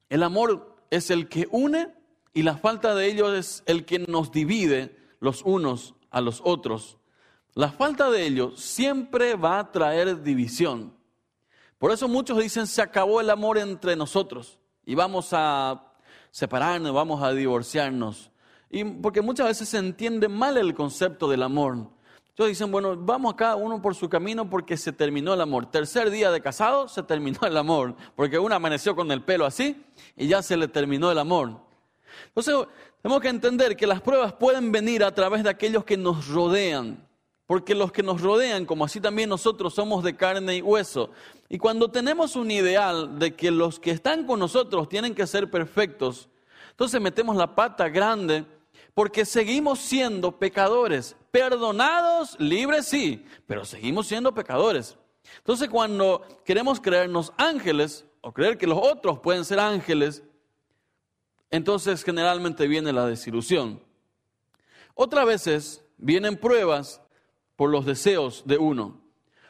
el 0.09 0.23
amor 0.23 0.77
es 0.91 1.11
el 1.11 1.29
que 1.29 1.49
une 1.51 1.93
y 2.33 2.45
la 2.45 2.57
falta 2.57 2.95
de 2.95 3.07
ello 3.07 3.35
es 3.35 3.65
el 3.67 3.85
que 3.85 3.99
nos 3.99 4.31
divide 4.31 4.97
los 5.19 5.43
unos 5.43 5.97
a 6.11 6.21
los 6.21 6.41
otros. 6.45 6.99
La 7.55 7.73
falta 7.73 8.13
de 8.13 8.27
ello 8.27 8.57
siempre 8.57 9.35
va 9.35 9.59
a 9.59 9.73
traer 9.73 10.23
división. 10.23 10.97
Por 11.79 11.91
eso 11.91 12.07
muchos 12.07 12.39
dicen 12.39 12.69
se 12.69 12.81
acabó 12.81 13.21
el 13.21 13.29
amor 13.29 13.59
entre 13.59 13.97
nosotros 13.97 14.61
y 14.87 14.95
vamos 14.95 15.31
a 15.33 15.95
separarnos, 16.31 16.95
vamos 16.95 17.25
a 17.25 17.33
divorciarnos. 17.33 18.31
Y 18.71 18.85
porque 18.85 19.21
muchas 19.21 19.49
veces 19.49 19.69
se 19.69 19.79
entiende 19.79 20.29
mal 20.29 20.57
el 20.59 20.75
concepto 20.75 21.29
del 21.29 21.43
amor. 21.43 21.91
Entonces 22.35 22.59
dicen, 22.59 22.73
bueno, 22.73 22.97
vamos 22.97 23.33
acá 23.33 23.55
uno 23.55 23.81
por 23.81 23.95
su 23.95 24.09
camino 24.09 24.51
porque 24.51 24.77
se 24.77 24.91
terminó 24.91 25.35
el 25.35 25.41
amor. 25.41 25.71
Tercer 25.71 26.11
día 26.11 26.33
de 26.33 26.41
casado, 26.41 26.89
se 26.89 27.05
terminó 27.05 27.39
el 27.47 27.57
amor. 27.57 27.95
Porque 28.17 28.41
uno 28.41 28.53
amaneció 28.57 28.97
con 28.97 29.13
el 29.13 29.23
pelo 29.23 29.47
así 29.47 29.81
y 30.17 30.27
ya 30.27 30.43
se 30.43 30.57
le 30.57 30.67
terminó 30.67 31.13
el 31.13 31.19
amor. 31.21 31.61
Entonces, 32.27 32.53
tenemos 33.01 33.23
que 33.23 33.29
entender 33.29 33.77
que 33.77 33.87
las 33.87 34.01
pruebas 34.01 34.33
pueden 34.33 34.73
venir 34.73 35.05
a 35.05 35.15
través 35.15 35.45
de 35.45 35.51
aquellos 35.51 35.85
que 35.85 35.97
nos 35.97 36.27
rodean. 36.27 37.07
Porque 37.47 37.73
los 37.73 37.93
que 37.93 38.03
nos 38.03 38.21
rodean, 38.21 38.67
como 38.67 38.85
así 38.85 39.01
también 39.01 39.29
nosotros, 39.29 39.73
somos 39.73 40.03
de 40.03 40.17
carne 40.17 40.57
y 40.57 40.61
hueso. 40.61 41.11
Y 41.49 41.59
cuando 41.59 41.89
tenemos 41.89 42.35
un 42.35 42.51
ideal 42.51 43.17
de 43.17 43.37
que 43.37 43.53
los 43.53 43.79
que 43.79 43.93
están 43.93 44.27
con 44.27 44.41
nosotros 44.41 44.89
tienen 44.89 45.15
que 45.15 45.29
ser 45.29 45.49
perfectos, 45.53 46.29
entonces 46.71 47.01
metemos 47.01 47.37
la 47.37 47.55
pata 47.55 47.89
grande 47.89 48.45
porque 48.93 49.25
seguimos 49.25 49.79
siendo 49.79 50.33
pecadores. 50.33 51.15
Perdonados, 51.35 52.39
libres 52.39 52.87
sí, 52.87 53.27
pero 53.49 53.65
seguimos 53.65 54.07
siendo 54.07 54.33
pecadores. 54.33 54.97
Entonces 55.39 55.69
cuando 55.69 56.25
queremos 56.45 56.81
creernos 56.81 57.33
ángeles 57.37 58.05
o 58.21 58.33
creer 58.33 58.57
que 58.57 58.69
los 58.69 58.79
otros 58.81 59.19
pueden 59.19 59.45
ser 59.45 59.59
ángeles, 59.59 60.23
entonces 61.51 62.05
generalmente 62.05 62.69
viene 62.69 62.93
la 62.93 63.07
desilusión. 63.07 63.83
Otras 64.95 65.27
veces 65.27 65.85
vienen 65.97 66.37
pruebas 66.37 67.03
por 67.57 67.69
los 67.69 67.85
deseos 67.85 68.45
de 68.47 68.57
uno. 68.57 69.01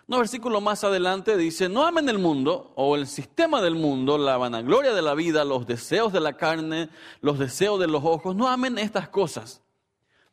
Un 0.07 0.17
versículo 0.17 0.63
más 0.63 0.85
adelante 0.85 1.37
dice, 1.37 1.69
no 1.69 1.85
amen 1.85 2.09
el 2.09 2.19
mundo 2.19 2.73
o 2.77 2.97
el 2.97 3.07
sistema 3.07 3.61
del 3.61 3.75
mundo, 3.75 4.17
la 4.17 4.39
vanagloria 4.39 4.95
de 4.95 5.03
la 5.03 5.13
vida, 5.13 5.45
los 5.45 5.67
deseos 5.67 6.15
de 6.15 6.21
la 6.21 6.39
carne, 6.39 6.89
los 7.21 7.39
deseos 7.39 7.79
de 7.79 7.89
los 7.89 8.03
ojos, 8.05 8.35
no 8.35 8.49
amen 8.49 8.79
estas 8.79 9.11
cosas. 9.11 9.61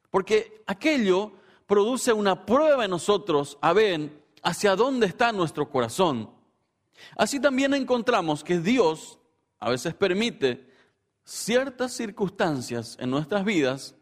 Porque 0.09 0.63
aquello 0.65 1.33
produce 1.71 2.11
una 2.11 2.45
prueba 2.45 2.83
en 2.83 2.91
nosotros 2.91 3.57
a 3.61 3.71
ver 3.71 4.11
hacia 4.43 4.75
dónde 4.75 5.07
está 5.07 5.31
nuestro 5.31 5.69
corazón. 5.69 6.29
Así 7.15 7.39
también 7.39 7.73
encontramos 7.73 8.43
que 8.43 8.59
Dios 8.59 9.17
a 9.57 9.69
veces 9.69 9.93
permite 9.93 10.69
ciertas 11.23 11.93
circunstancias 11.93 12.97
en 12.99 13.09
nuestras 13.09 13.45
vidas 13.45 13.95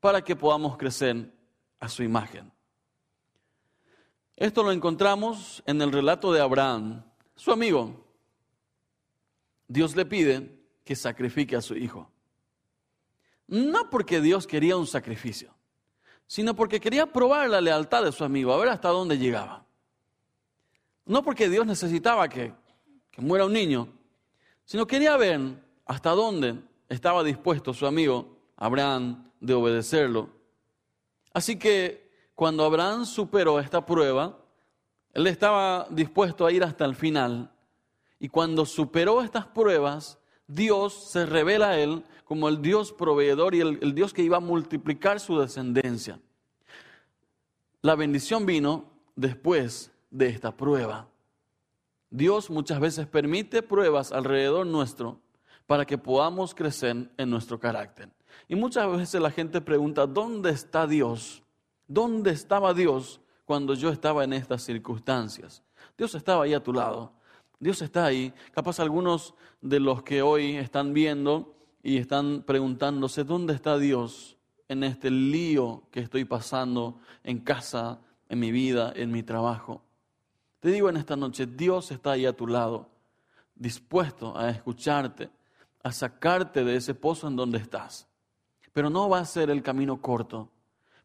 para 0.00 0.20
que 0.20 0.36
podamos 0.36 0.76
crecer 0.76 1.32
a 1.80 1.88
su 1.88 2.02
imagen. 2.02 2.52
Esto 4.36 4.62
lo 4.62 4.70
encontramos 4.70 5.62
en 5.64 5.80
el 5.80 5.92
relato 5.92 6.30
de 6.30 6.42
Abraham, 6.42 7.02
su 7.36 7.52
amigo. 7.52 8.04
Dios 9.66 9.96
le 9.96 10.04
pide 10.04 10.62
que 10.84 10.94
sacrifique 10.94 11.56
a 11.56 11.62
su 11.62 11.74
hijo. 11.74 12.10
No 13.46 13.88
porque 13.88 14.20
Dios 14.20 14.46
quería 14.46 14.76
un 14.76 14.86
sacrificio, 14.86 15.54
sino 16.32 16.56
porque 16.56 16.80
quería 16.80 17.04
probar 17.04 17.50
la 17.50 17.60
lealtad 17.60 18.02
de 18.02 18.10
su 18.10 18.24
amigo, 18.24 18.54
a 18.54 18.56
ver 18.56 18.70
hasta 18.70 18.88
dónde 18.88 19.18
llegaba. 19.18 19.66
No 21.04 21.22
porque 21.22 21.46
Dios 21.46 21.66
necesitaba 21.66 22.26
que, 22.26 22.54
que 23.10 23.20
muera 23.20 23.44
un 23.44 23.52
niño, 23.52 23.86
sino 24.64 24.86
quería 24.86 25.14
ver 25.18 25.38
hasta 25.84 26.08
dónde 26.12 26.58
estaba 26.88 27.22
dispuesto 27.22 27.74
su 27.74 27.86
amigo 27.86 28.34
Abraham 28.56 29.30
de 29.40 29.52
obedecerlo. 29.52 30.30
Así 31.34 31.58
que 31.58 32.10
cuando 32.34 32.64
Abraham 32.64 33.04
superó 33.04 33.60
esta 33.60 33.84
prueba, 33.84 34.38
él 35.12 35.26
estaba 35.26 35.86
dispuesto 35.90 36.46
a 36.46 36.52
ir 36.52 36.64
hasta 36.64 36.86
el 36.86 36.94
final. 36.94 37.52
Y 38.18 38.30
cuando 38.30 38.64
superó 38.64 39.20
estas 39.20 39.48
pruebas, 39.48 40.18
Dios 40.54 40.92
se 40.92 41.26
revela 41.26 41.70
a 41.70 41.78
él 41.78 42.04
como 42.24 42.48
el 42.48 42.60
Dios 42.62 42.92
proveedor 42.92 43.54
y 43.54 43.60
el, 43.60 43.94
Dios 43.94 44.12
que 44.12 44.22
iba 44.22 44.36
a 44.36 44.40
multiplicar 44.40 45.20
su 45.20 45.38
descendencia. 45.38 46.20
La 47.80 47.94
bendición 47.94 48.46
vino 48.46 48.90
después 49.16 49.92
de 50.10 50.28
esta 50.28 50.56
prueba. 50.56 51.08
Dios 52.10 52.50
muchas 52.50 52.80
veces 52.80 53.06
permite 53.06 53.62
pruebas 53.62 54.12
alrededor 54.12 54.66
nuestro 54.66 55.20
para 55.66 55.86
que 55.86 55.98
podamos 55.98 56.54
crecer 56.54 57.10
en 57.16 57.30
nuestro 57.30 57.58
carácter. 57.58 58.10
Y 58.48 58.54
muchas 58.54 58.90
veces 58.90 59.20
la 59.20 59.30
gente 59.30 59.60
pregunta, 59.60 60.06
¿dónde 60.06 60.50
está 60.50 60.86
Dios? 60.86 61.42
¿Dónde 61.86 62.30
estaba 62.30 62.74
Dios 62.74 63.20
cuando 63.44 63.74
yo 63.74 63.90
estaba 63.90 64.24
en 64.24 64.34
estas 64.34 64.62
circunstancias? 64.62 65.62
Dios 65.96 66.14
estaba 66.14 66.44
ahí 66.44 66.54
a 66.54 66.62
tu 66.62 66.72
lado. 66.72 67.12
Dios 67.62 67.80
está 67.80 68.06
ahí. 68.06 68.34
Capaz 68.50 68.80
algunos 68.80 69.34
de 69.60 69.78
los 69.78 70.02
que 70.02 70.20
hoy 70.20 70.56
están 70.56 70.92
viendo 70.92 71.54
y 71.80 71.98
están 71.98 72.42
preguntándose, 72.42 73.22
¿dónde 73.22 73.54
está 73.54 73.78
Dios 73.78 74.36
en 74.66 74.82
este 74.82 75.12
lío 75.12 75.84
que 75.92 76.00
estoy 76.00 76.24
pasando 76.24 76.98
en 77.22 77.38
casa, 77.38 78.00
en 78.28 78.40
mi 78.40 78.50
vida, 78.50 78.92
en 78.96 79.12
mi 79.12 79.22
trabajo? 79.22 79.80
Te 80.58 80.70
digo 80.70 80.88
en 80.88 80.96
esta 80.96 81.14
noche, 81.14 81.46
Dios 81.46 81.92
está 81.92 82.10
ahí 82.10 82.26
a 82.26 82.32
tu 82.32 82.48
lado, 82.48 82.90
dispuesto 83.54 84.36
a 84.36 84.50
escucharte, 84.50 85.30
a 85.84 85.92
sacarte 85.92 86.64
de 86.64 86.74
ese 86.74 86.96
pozo 86.96 87.28
en 87.28 87.36
donde 87.36 87.58
estás. 87.58 88.08
Pero 88.72 88.90
no 88.90 89.08
va 89.08 89.20
a 89.20 89.24
ser 89.24 89.50
el 89.50 89.62
camino 89.62 90.02
corto. 90.02 90.50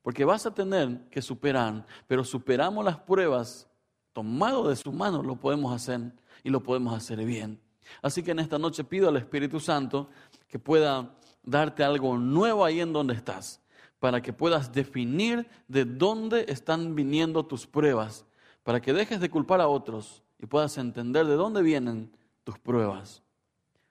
Porque 0.01 0.25
vas 0.25 0.47
a 0.47 0.55
tener 0.55 1.07
que 1.11 1.21
superar, 1.21 1.85
pero 2.07 2.23
superamos 2.23 2.83
las 2.83 2.97
pruebas, 2.97 3.69
tomado 4.11 4.69
de 4.69 4.75
su 4.75 4.91
mano 4.91 5.21
lo 5.21 5.35
podemos 5.35 5.71
hacer 5.71 6.13
y 6.44 6.50
lo 6.50 6.62
podemos 6.63 6.94
hacer 6.94 7.24
bien. 7.24 7.60
Así 8.01 8.24
que 8.24 8.32
en 8.32 8.39
esta 8.39 8.58
noche 8.58 8.84
pido 8.84 9.10
al 9.10 9.17
Espíritu 9.17 9.60
Santo 9.60 10.10
que 10.48 10.60
pueda 10.60 11.15
darte 11.44 11.84
algo 11.84 12.17
nuevo 12.17 12.65
ahí 12.65 12.82
en 12.82 12.94
donde 12.94 13.13
estás, 13.13 13.62
para 14.00 14.22
que 14.22 14.34
puedas 14.34 14.72
definir 14.72 15.48
de 15.67 15.86
dónde 15.86 16.46
están 16.50 16.96
viniendo 16.96 17.46
tus 17.46 17.65
pruebas, 17.65 18.25
para 18.63 18.82
que 18.82 18.94
dejes 18.94 19.20
de 19.20 19.29
culpar 19.29 19.62
a 19.62 19.67
otros 19.67 20.24
y 20.39 20.46
puedas 20.46 20.77
entender 20.77 21.25
de 21.25 21.36
dónde 21.36 21.62
vienen 21.62 22.12
tus 22.44 22.60
pruebas. 22.60 23.24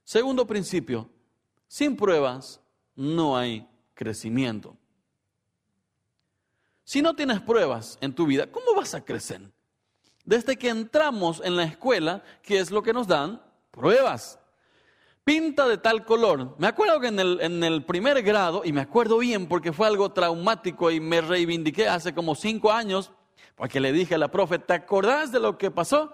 Segundo 0.04 0.46
principio, 0.46 1.08
sin 1.66 1.96
pruebas 1.96 2.60
no 2.94 3.36
hay 3.36 3.68
crecimiento. 3.94 4.76
Si 6.84 7.02
no 7.02 7.16
tienes 7.16 7.40
pruebas 7.40 7.98
en 8.00 8.14
tu 8.14 8.26
vida, 8.26 8.46
¿cómo 8.46 8.74
vas 8.76 8.94
a 8.94 9.04
crecer? 9.04 9.40
Desde 10.26 10.56
que 10.56 10.68
entramos 10.68 11.40
en 11.44 11.56
la 11.56 11.62
escuela, 11.62 12.22
¿qué 12.42 12.58
es 12.58 12.72
lo 12.72 12.82
que 12.82 12.92
nos 12.92 13.06
dan? 13.06 13.40
Pruebas. 13.70 14.40
Pinta 15.22 15.68
de 15.68 15.78
tal 15.78 16.04
color. 16.04 16.56
Me 16.58 16.66
acuerdo 16.66 17.00
que 17.00 17.06
en 17.06 17.20
el, 17.20 17.40
en 17.40 17.62
el 17.62 17.84
primer 17.84 18.20
grado, 18.22 18.62
y 18.64 18.72
me 18.72 18.80
acuerdo 18.80 19.18
bien 19.18 19.46
porque 19.46 19.72
fue 19.72 19.86
algo 19.86 20.10
traumático 20.12 20.90
y 20.90 20.98
me 20.98 21.20
reivindiqué 21.20 21.88
hace 21.88 22.12
como 22.12 22.34
cinco 22.34 22.72
años, 22.72 23.12
porque 23.54 23.78
le 23.78 23.92
dije 23.92 24.16
a 24.16 24.18
la 24.18 24.30
profe, 24.30 24.58
¿te 24.58 24.74
acordás 24.74 25.30
de 25.30 25.38
lo 25.38 25.56
que 25.56 25.70
pasó? 25.70 26.12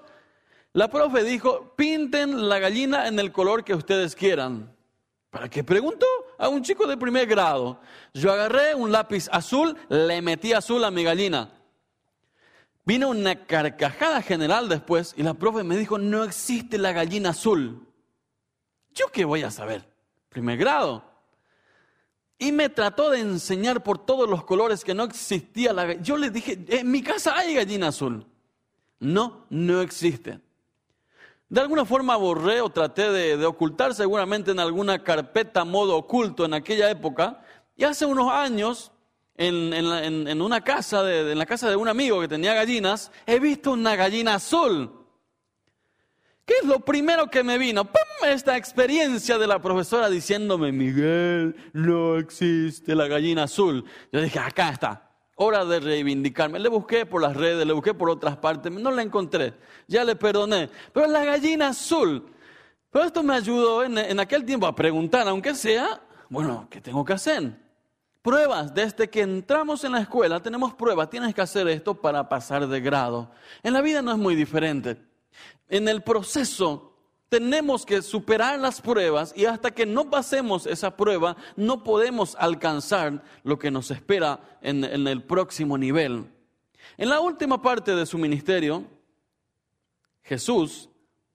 La 0.74 0.88
profe 0.88 1.24
dijo, 1.24 1.72
pinten 1.74 2.48
la 2.48 2.58
gallina 2.58 3.08
en 3.08 3.18
el 3.18 3.32
color 3.32 3.64
que 3.64 3.74
ustedes 3.74 4.14
quieran. 4.14 4.74
¿Para 5.30 5.48
qué 5.48 5.64
preguntó? 5.64 6.06
A 6.36 6.48
un 6.48 6.62
chico 6.62 6.86
de 6.86 6.98
primer 6.98 7.26
grado. 7.26 7.80
Yo 8.12 8.30
agarré 8.30 8.74
un 8.74 8.92
lápiz 8.92 9.28
azul, 9.32 9.74
le 9.88 10.20
metí 10.20 10.52
azul 10.52 10.84
a 10.84 10.90
mi 10.90 11.02
gallina. 11.02 11.50
Vino 12.84 13.08
una 13.08 13.46
carcajada 13.46 14.22
general 14.22 14.68
después 14.68 15.14
y 15.16 15.22
la 15.22 15.34
profe 15.34 15.62
me 15.62 15.76
dijo, 15.76 15.98
no 15.98 16.24
existe 16.24 16.78
la 16.78 16.92
gallina 16.92 17.30
azul. 17.30 17.86
¿Yo 18.94 19.08
qué 19.08 19.24
voy 19.24 19.42
a 19.42 19.50
saber? 19.50 19.88
Primer 20.28 20.58
grado. 20.58 21.04
Y 22.38 22.52
me 22.52 22.68
trató 22.68 23.10
de 23.10 23.20
enseñar 23.20 23.82
por 23.82 23.98
todos 23.98 24.28
los 24.28 24.44
colores 24.44 24.84
que 24.84 24.94
no 24.94 25.04
existía 25.04 25.72
la 25.72 25.84
gallina. 25.84 26.04
Yo 26.04 26.16
le 26.16 26.30
dije, 26.30 26.58
en 26.68 26.90
mi 26.90 27.02
casa 27.02 27.36
hay 27.36 27.54
gallina 27.54 27.88
azul. 27.88 28.26
No, 28.98 29.46
no 29.50 29.80
existe. 29.80 30.40
De 31.48 31.60
alguna 31.60 31.84
forma 31.84 32.16
borré 32.16 32.60
o 32.60 32.70
traté 32.70 33.10
de, 33.10 33.44
ocultar 33.44 33.94
seguramente 33.94 34.52
en 34.52 34.60
alguna 34.60 35.04
carpeta 35.04 35.64
modo 35.64 35.96
oculto 35.96 36.44
en 36.44 36.54
aquella 36.54 36.88
época. 36.88 37.42
Y 37.76 37.84
hace 37.84 38.06
unos 38.06 38.32
años, 38.32 38.91
en, 39.36 40.42
una 40.42 40.60
casa, 40.62 41.10
en 41.10 41.38
la 41.38 41.46
casa 41.46 41.68
de 41.68 41.76
un 41.76 41.88
amigo 41.88 42.20
que 42.20 42.28
tenía 42.28 42.54
gallinas, 42.54 43.10
he 43.26 43.38
visto 43.38 43.72
una 43.72 43.96
gallina 43.96 44.34
azul. 44.34 44.90
¿Qué 46.44 46.54
es 46.60 46.66
lo 46.66 46.80
primero 46.80 47.30
que 47.30 47.42
me 47.44 47.56
vino? 47.56 47.84
¡Pum! 47.84 48.28
Esta 48.28 48.56
experiencia 48.56 49.38
de 49.38 49.46
la 49.46 49.60
profesora 49.60 50.10
diciéndome, 50.10 50.72
Miguel, 50.72 51.56
no 51.72 52.16
existe 52.16 52.94
la 52.94 53.06
gallina 53.06 53.44
azul. 53.44 53.84
Yo 54.12 54.20
dije, 54.20 54.38
acá 54.38 54.70
está 54.70 55.12
hora 55.36 55.64
de 55.64 55.80
reivindicarme. 55.80 56.58
Le 56.58 56.68
busqué 56.68 57.06
por 57.06 57.22
las 57.22 57.36
redes, 57.36 57.66
le 57.66 57.72
busqué 57.72 57.94
por 57.94 58.10
otras 58.10 58.36
partes, 58.36 58.72
no 58.72 58.90
la 58.90 59.02
encontré, 59.02 59.54
ya 59.86 60.04
le 60.04 60.16
perdoné. 60.16 60.70
Pero 60.92 61.06
la 61.06 61.24
gallina 61.24 61.68
azul, 61.68 62.26
pero 62.90 63.04
esto 63.04 63.22
me 63.22 63.34
ayudó 63.34 63.84
en, 63.84 64.20
aquel 64.20 64.44
tiempo 64.44 64.66
a 64.66 64.74
preguntar, 64.74 65.26
aunque 65.28 65.54
sea, 65.54 66.02
bueno, 66.28 66.68
¿qué 66.70 66.80
tengo 66.80 67.04
que 67.04 67.12
hacer? 67.12 67.61
Pruebas, 68.22 68.72
desde 68.72 69.10
que 69.10 69.20
entramos 69.20 69.82
en 69.82 69.92
la 69.92 70.00
escuela 70.00 70.40
tenemos 70.40 70.72
pruebas, 70.74 71.10
tienes 71.10 71.34
que 71.34 71.40
hacer 71.40 71.66
esto 71.66 71.94
para 71.94 72.28
pasar 72.28 72.68
de 72.68 72.80
grado. 72.80 73.28
En 73.64 73.72
la 73.72 73.80
vida 73.80 74.00
no 74.00 74.12
es 74.12 74.18
muy 74.18 74.36
diferente. 74.36 74.96
En 75.68 75.88
el 75.88 76.02
proceso 76.02 76.92
tenemos 77.28 77.84
que 77.84 78.00
superar 78.00 78.60
las 78.60 78.80
pruebas 78.80 79.32
y 79.34 79.46
hasta 79.46 79.72
que 79.72 79.86
no 79.86 80.08
pasemos 80.08 80.66
esa 80.66 80.96
prueba 80.96 81.36
no 81.56 81.82
podemos 81.82 82.36
alcanzar 82.38 83.24
lo 83.42 83.58
que 83.58 83.72
nos 83.72 83.90
espera 83.90 84.58
en, 84.60 84.84
el 84.84 85.22
próximo 85.24 85.76
nivel. 85.76 86.26
En 86.98 87.08
la 87.08 87.18
última 87.18 87.60
parte 87.60 87.96
de 87.96 88.06
su 88.06 88.18
ministerio, 88.18 88.84
Jesús 90.22 90.90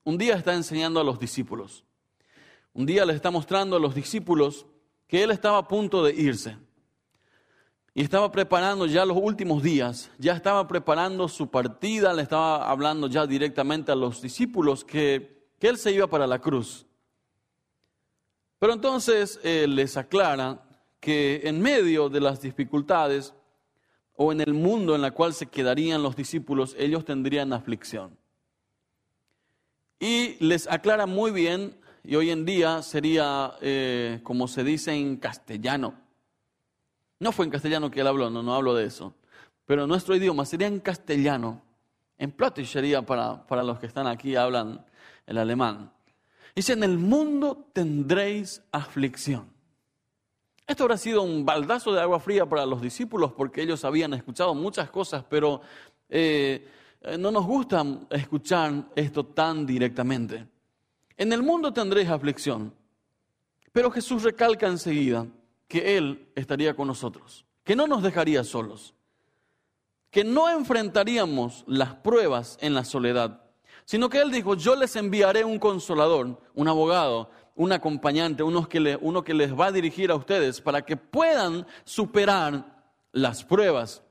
un 0.06 0.18
día 0.18 0.36
está 0.36 0.54
enseñando 0.54 1.02
a 1.02 1.04
los 1.04 1.20
discípulos. 1.20 1.84
Un 2.74 2.86
día 2.86 3.04
le 3.06 3.14
está 3.14 3.30
mostrando 3.30 3.76
a 3.76 3.80
los 3.80 3.94
discípulos 3.94 4.66
que 5.06 5.22
él 5.24 5.32
estaba 5.32 5.58
a 5.58 5.68
punto 5.68 6.02
de 6.02 6.14
irse. 6.14 6.56
Y 7.98 8.04
estaba 8.04 8.32
preparando 8.32 8.86
ya 8.86 9.06
los 9.06 9.18
últimos 9.18 9.64
días, 9.64 10.12
ya 10.20 10.34
estaba 10.34 10.68
preparando 10.68 11.28
su 11.28 11.50
partida, 11.50 12.14
le 12.14 12.22
estaba 12.22 12.70
hablando 12.70 13.08
ya 13.08 13.26
directamente 13.26 13.92
a 13.92 13.96
los 13.96 14.22
discípulos 14.22 14.86
que 14.86 15.38
que 15.60 15.68
Él 15.68 15.78
se 15.78 15.92
iba 15.92 16.08
para 16.08 16.28
la 16.28 16.40
cruz. 16.40 16.86
Pero 18.60 18.74
entonces 18.74 19.40
Él 19.44 19.76
les 19.76 19.98
aclara 19.98 20.64
que 21.00 21.42
en 21.44 21.62
medio 21.62 22.10
de 22.10 22.22
las 22.22 22.42
dificultades 22.42 23.34
o 24.16 24.32
en 24.32 24.42
el 24.42 24.54
mundo 24.54 24.96
en 24.96 25.04
el 25.04 25.14
cual 25.14 25.34
se 25.34 25.46
quedarían 25.46 26.02
los 26.02 26.16
discípulos, 26.16 26.76
ellos 26.78 27.06
tendrían 27.06 27.54
aflicción. 27.54 28.18
Y 30.00 30.44
les 30.44 30.68
aclara 30.68 31.06
muy 31.06 31.32
bien, 31.32 31.80
y 32.04 32.16
hoy 32.16 32.32
en 32.32 32.46
día 32.46 32.82
sería 32.82 33.54
eh, 33.62 34.20
como 34.24 34.48
se 34.48 34.64
dice 34.64 34.94
en 34.94 35.18
castellano. 35.18 36.07
No 37.20 37.32
fue 37.32 37.46
en 37.46 37.52
castellano 37.52 37.90
que 37.90 38.02
él 38.02 38.08
habló, 38.08 38.30
no, 38.30 38.44
no 38.44 38.56
hablo 38.56 38.76
de 38.76 38.86
eso. 38.86 39.14
pero 39.66 39.86
nuestro 39.86 40.16
idioma 40.16 40.46
sería 40.46 40.68
en 40.68 40.80
castellano. 40.80 41.62
En 42.18 42.32
Platisch 42.32 42.72
sería 42.72 43.02
para, 43.02 43.46
para 43.46 43.64
los 43.64 43.80
que 43.80 43.86
están 43.86 44.08
aquí 44.08 44.36
hablan 44.36 44.86
el 45.26 45.38
alemán. 45.38 45.92
Dice, 46.56 46.74
en 46.74 46.84
el 46.84 46.98
mundo 46.98 47.70
tendréis 47.74 48.62
aflicción. 48.72 49.52
Esto 50.66 50.84
habrá 50.84 50.98
sido 50.98 51.22
un 51.22 51.46
baldazo 51.46 51.94
de 51.94 52.02
agua 52.02 52.20
fría 52.20 52.46
para 52.46 52.66
los 52.66 52.82
discípulos 52.82 53.32
porque 53.34 53.62
ellos 53.62 53.86
habían 53.86 54.14
escuchado 54.14 54.54
muchas 54.54 54.90
cosas, 54.90 55.24
pero 55.30 55.62
eh, 56.10 56.68
no 57.20 57.32
nos 57.32 57.46
gusta 57.46 57.86
escuchar 58.10 58.90
esto 58.96 59.26
tan 59.26 59.66
directamente. 59.66 60.48
En 61.16 61.32
el 61.32 61.42
mundo 61.42 61.72
tendréis 61.72 62.10
aflicción, 62.10 62.74
pero 63.72 63.92
Jesús 63.92 64.24
recalca 64.24 64.68
enseguida 64.68 65.26
que 65.68 65.98
Él 65.98 66.30
estaría 66.36 66.76
con 66.76 66.88
nosotros, 66.88 67.46
que 67.64 67.76
no 67.76 67.88
nos 67.88 68.04
dejaría 68.04 68.44
solos, 68.44 68.94
que 70.10 70.24
no 70.24 70.50
enfrentaríamos 70.50 71.64
las 71.68 71.96
pruebas 71.96 72.58
en 72.62 72.74
la 72.74 72.86
soledad, 72.86 73.42
sino 73.86 74.10
que 74.10 74.20
Él 74.20 74.32
dijo, 74.32 74.56
yo 74.56 74.76
les 74.76 74.96
enviaré 74.96 75.44
un 75.44 75.60
consolador, 75.60 76.42
un 76.54 76.68
abogado, 76.68 77.30
un 77.56 77.72
acompañante, 77.72 78.44
uno 78.44 78.68
que, 78.70 78.98
uno 79.02 79.24
que 79.24 79.34
les 79.34 79.54
va 79.54 79.68
a 79.68 79.72
dirigir 79.72 80.12
a 80.12 80.16
ustedes 80.16 80.62
para 80.62 80.84
que 80.84 80.96
puedan 80.96 81.66
superar 81.84 82.78
las 83.12 83.44
pruebas. 83.44 84.04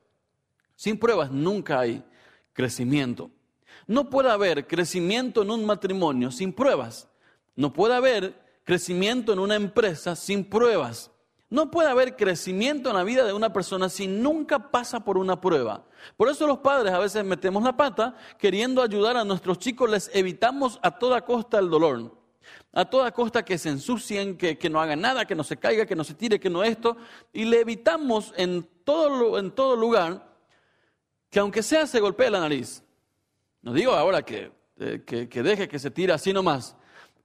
Sin 0.74 0.98
pruebas 0.98 1.30
nunca 1.30 1.80
hay 1.80 2.04
crecimiento. 2.52 3.30
No 3.86 4.10
puede 4.10 4.30
haber 4.30 4.66
crecimiento 4.66 5.42
en 5.42 5.50
un 5.50 5.64
matrimonio 5.64 6.30
sin 6.30 6.52
pruebas. 6.52 7.08
No 7.54 7.72
puede 7.72 7.94
haber 7.94 8.34
crecimiento 8.64 9.32
en 9.32 9.38
una 9.38 9.54
empresa 9.54 10.16
sin 10.16 10.44
pruebas. 10.44 11.12
No 11.48 11.70
puede 11.70 11.88
haber 11.88 12.16
crecimiento 12.16 12.90
en 12.90 12.96
la 12.96 13.04
vida 13.04 13.24
de 13.24 13.32
una 13.32 13.52
persona 13.52 13.88
si 13.88 14.08
nunca 14.08 14.70
pasa 14.70 15.00
por 15.00 15.16
una 15.16 15.40
prueba. 15.40 15.84
Por 16.16 16.28
eso 16.28 16.46
los 16.46 16.58
padres 16.58 16.92
a 16.92 16.98
veces 16.98 17.24
metemos 17.24 17.62
la 17.62 17.76
pata 17.76 18.16
queriendo 18.38 18.82
ayudar 18.82 19.16
a 19.16 19.24
nuestros 19.24 19.58
chicos, 19.58 19.88
les 19.88 20.10
evitamos 20.12 20.80
a 20.82 20.98
toda 20.98 21.24
costa 21.24 21.58
el 21.58 21.70
dolor 21.70 22.12
a 22.72 22.84
toda 22.84 23.10
costa 23.10 23.42
que 23.42 23.56
se 23.56 23.70
ensucien, 23.70 24.36
que, 24.36 24.58
no 24.70 24.80
hagan 24.80 25.00
nada, 25.00 25.24
que 25.24 25.34
no 25.34 25.44
se 25.44 25.56
caiga, 25.56 25.86
que 25.86 25.96
no 25.96 26.04
se 26.04 26.12
tire, 26.12 26.38
que 26.38 26.50
no 26.50 26.62
esto, 26.62 26.96
y 27.32 27.46
le 27.46 27.60
evitamos 27.60 28.34
en 28.36 28.68
todo, 28.84 29.38
en 29.38 29.50
todo 29.50 29.76
lugar 29.76 30.36
que 31.30 31.38
aunque 31.38 31.62
sea 31.62 31.86
se 31.86 32.00
golpee 32.00 32.30
la 32.30 32.40
nariz. 32.40 32.82
No 33.62 33.72
digo 33.72 33.92
ahora 33.92 34.22
que, 34.22 34.52
eh, 34.78 35.02
que, 35.06 35.28
que 35.28 35.42
deje 35.42 35.68
que 35.68 35.78
se 35.78 35.90
tire 35.90 36.12
así 36.12 36.32
nomás, 36.32 36.76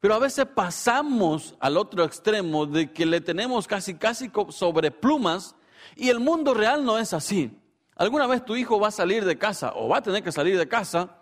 pero 0.02 0.16
a 0.16 0.20
veces 0.20 0.46
pasamos 0.54 1.56
al 1.62 1.78
otro 1.78 2.04
extremo 2.04 2.66
de 2.66 2.92
que 2.92 3.06
le 3.06 3.22
tenemos 3.22 3.68
casi, 3.68 3.96
casi 3.96 4.30
sobre 4.50 4.92
plumas 4.92 5.56
y 5.96 6.10
el 6.10 6.20
mundo 6.20 6.54
real 6.54 6.84
no 6.84 6.98
es 6.98 7.14
así. 7.14 7.58
Alguna 7.96 8.28
vez 8.28 8.44
tu 8.44 8.58
hijo 8.58 8.80
va 8.80 8.90
a 8.90 8.92
salir 8.92 9.24
de 9.24 9.38
casa 9.38 9.72
o 9.76 9.88
va 9.88 10.00
a 10.00 10.02
tener 10.02 10.22
que 10.22 10.34
salir 10.34 10.58
de 10.58 10.68
casa, 10.68 11.22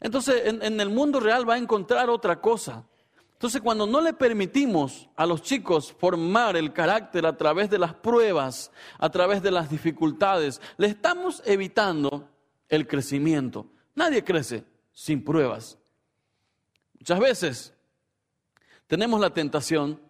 entonces 0.00 0.42
en 0.46 0.80
el 0.80 0.88
mundo 0.88 1.20
real 1.20 1.48
va 1.48 1.54
a 1.54 1.58
encontrar 1.58 2.10
otra 2.10 2.40
cosa. 2.40 2.84
Entonces, 3.44 3.60
cuando 3.60 3.86
no 3.86 4.00
le 4.00 4.14
permitimos 4.14 5.06
a 5.16 5.26
los 5.26 5.42
chicos 5.42 5.92
formar 5.92 6.56
el 6.56 6.72
carácter 6.72 7.26
a 7.26 7.36
través 7.36 7.68
de 7.68 7.78
las 7.78 7.92
pruebas, 7.92 8.70
a 8.98 9.10
través 9.10 9.42
de 9.42 9.50
las 9.50 9.68
dificultades, 9.68 10.62
le 10.78 10.86
estamos 10.86 11.42
evitando 11.44 12.30
el 12.70 12.86
crecimiento. 12.86 13.66
Nadie 13.94 14.24
crece 14.24 14.64
sin 14.94 15.22
pruebas. 15.22 15.76
Muchas 16.98 17.18
veces 17.18 17.73
tenemos 18.86 19.20
la 19.20 19.30
tentación 19.30 20.00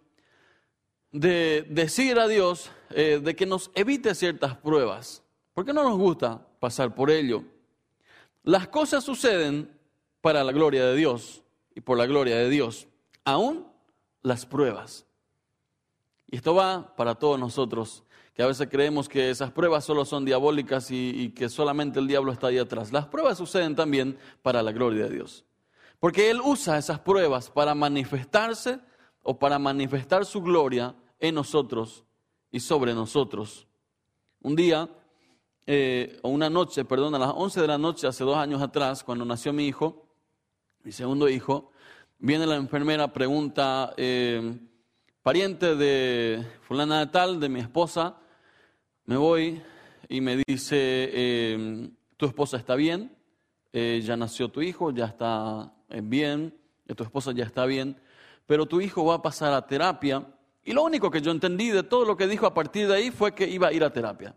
de 1.13 1.65
decir 1.71 2.19
a 2.19 2.27
Dios 2.27 2.71
eh, 2.91 3.21
de 3.23 3.37
que 3.37 3.47
nos 3.47 3.71
evite 3.75 4.15
ciertas 4.15 4.57
pruebas, 4.57 5.23
porque 5.53 5.73
no 5.73 5.85
nos 5.85 5.97
gusta 5.97 6.47
pasar 6.59 6.95
por 6.95 7.11
ello. 7.11 7.45
Las 8.43 8.69
cosas 8.69 9.05
suceden 9.05 9.71
para 10.21 10.43
la 10.43 10.53
gloria 10.53 10.85
de 10.87 10.97
Dios 10.97 11.43
y 11.75 11.81
por 11.81 11.99
la 11.99 12.07
gloria 12.07 12.37
de 12.37 12.49
Dios 12.49 12.89
aún 13.25 13.67
las 14.23 14.47
pruebas. 14.47 15.07
Y 16.27 16.37
esto 16.37 16.55
va 16.55 16.97
para 16.97 17.15
todos 17.15 17.39
nosotros, 17.39 18.03
que 18.35 18.43
a 18.43 18.47
veces 18.47 18.69
creemos 18.71 19.09
que 19.09 19.31
esas 19.31 19.53
pruebas 19.53 19.85
solo 19.85 20.05
son 20.05 20.25
diabólicas 20.25 20.91
y, 20.91 21.31
que 21.31 21.49
solamente 21.49 22.01
el 22.01 22.09
diablo 22.09 22.33
está 22.33 22.49
ahí 22.49 22.59
atrás. 22.59 22.91
Las 22.91 23.07
pruebas 23.07 23.39
suceden 23.39 23.77
también 23.77 24.19
para 24.43 24.63
la 24.63 24.73
gloria 24.73 25.05
de 25.05 25.15
Dios. 25.15 25.45
Porque 26.05 26.29
Él 26.29 26.43
usa 26.45 26.77
esas 26.77 27.01
pruebas 27.01 27.49
para 27.49 27.75
manifestarse 27.75 28.79
o 29.23 29.39
para 29.39 29.59
manifestar 29.59 30.27
su 30.27 30.43
gloria 30.43 30.95
en 31.19 31.35
nosotros 31.35 32.05
y 32.51 32.61
sobre 32.61 32.93
nosotros. 32.93 33.67
Un 34.43 34.55
día, 34.55 34.87
eh, 35.67 36.19
o 36.21 36.29
una 36.29 36.51
noche, 36.51 36.85
perdón, 36.85 37.15
a 37.15 37.19
las 37.19 37.33
11 37.35 37.59
de 37.63 37.67
la 37.67 37.79
noche, 37.79 38.07
hace 38.07 38.23
dos 38.23 38.37
años 38.37 38.61
atrás, 38.61 39.03
cuando 39.03 39.25
nació 39.25 39.55
mi 39.55 39.67
hijo, 39.67 40.07
mi 40.83 40.93
segundo 40.93 41.27
hijo, 41.27 41.71
Viene 42.19 42.47
la 42.47 42.57
enfermera, 42.57 43.11
pregunta, 43.11 43.95
eh, 43.97 44.59
pariente 45.23 45.75
de 45.75 46.45
fulana 46.69 46.99
de 46.99 47.07
tal, 47.07 47.41
de 47.41 47.49
mi 47.49 47.61
esposa, 47.61 48.19
me 49.07 49.17
voy 49.17 49.63
y 50.11 50.21
me 50.21 50.37
dice, 50.47 50.77
eh, 50.77 51.89
tu 52.19 52.27
esposa 52.27 52.59
está 52.59 52.75
bien, 52.75 53.11
ya 53.73 54.19
nació 54.19 54.51
tu 54.51 54.61
hijo, 54.61 54.93
ya 54.93 55.07
está 55.07 55.75
bien, 55.89 56.55
tu 56.97 57.03
esposa 57.03 57.33
ya 57.33 57.45
está 57.45 57.67
bien, 57.67 57.97
pero 58.47 58.67
tu 58.67 58.81
hijo 58.81 59.05
va 59.05 59.17
a 59.17 59.23
pasar 59.23 59.53
a 59.53 59.67
terapia. 59.67 60.27
Y 60.65 60.73
lo 60.73 60.83
único 60.83 61.11
que 61.11 61.21
yo 61.21 61.31
entendí 61.31 61.71
de 61.71 61.83
todo 61.83 62.05
lo 62.05 62.17
que 62.17 62.27
dijo 62.27 62.47
a 62.47 62.55
partir 62.55 62.89
de 62.89 62.95
ahí 62.95 63.11
fue 63.11 63.35
que 63.35 63.49
iba 63.49 63.69
a 63.69 63.73
ir 63.73 63.85
a 63.85 63.93
terapia. 63.93 64.35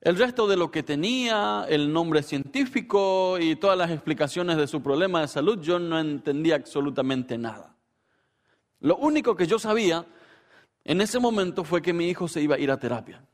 El 0.00 0.16
resto 0.16 0.46
de 0.46 0.56
lo 0.56 0.70
que 0.70 0.82
tenía, 0.82 1.64
el 1.68 1.90
nombre 1.92 2.22
científico 2.22 3.38
y 3.40 3.56
todas 3.56 3.78
las 3.78 3.90
explicaciones 3.90 4.58
de 4.58 4.66
su 4.66 4.82
problema 4.82 5.22
de 5.22 5.28
salud, 5.28 5.58
yo 5.60 5.78
no 5.78 5.98
entendía 5.98 6.56
absolutamente 6.56 7.38
nada. 7.38 7.74
Lo 8.80 8.96
único 8.96 9.34
que 9.34 9.46
yo 9.46 9.58
sabía 9.58 10.04
en 10.84 11.00
ese 11.00 11.18
momento 11.18 11.64
fue 11.64 11.80
que 11.80 11.94
mi 11.94 12.08
hijo 12.08 12.28
se 12.28 12.42
iba 12.42 12.56
a 12.56 12.58
ir 12.58 12.70
a 12.70 12.78
terapia. 12.78 13.24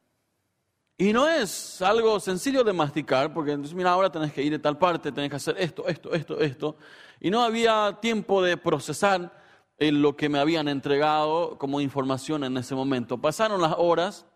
Y 1.01 1.15
no 1.15 1.27
es 1.27 1.81
algo 1.81 2.21
sencillo 2.21 2.63
de 2.63 2.75
masticar, 2.75 3.33
porque 3.33 3.53
entonces, 3.53 3.75
mira, 3.75 3.91
ahora 3.91 4.13
tenés 4.13 4.35
que 4.35 4.43
ir 4.43 4.53
de 4.53 4.59
tal 4.59 4.77
parte, 4.77 5.11
tenés 5.11 5.31
que 5.31 5.37
hacer 5.37 5.57
esto, 5.59 5.89
esto, 5.89 6.13
esto, 6.13 6.39
esto. 6.39 6.77
Y 7.21 7.31
no 7.31 7.43
había 7.43 7.97
tiempo 8.03 8.43
de 8.43 8.59
procesar 8.59 9.33
lo 9.79 10.15
que 10.15 10.29
me 10.29 10.39
habían 10.39 10.69
entregado 10.69 11.57
como 11.57 11.81
información 11.81 12.45
en 12.45 12.55
ese 12.59 12.75
momento. 12.75 13.17
Pasaron 13.17 13.63
las 13.63 13.77
horas, 13.79 14.27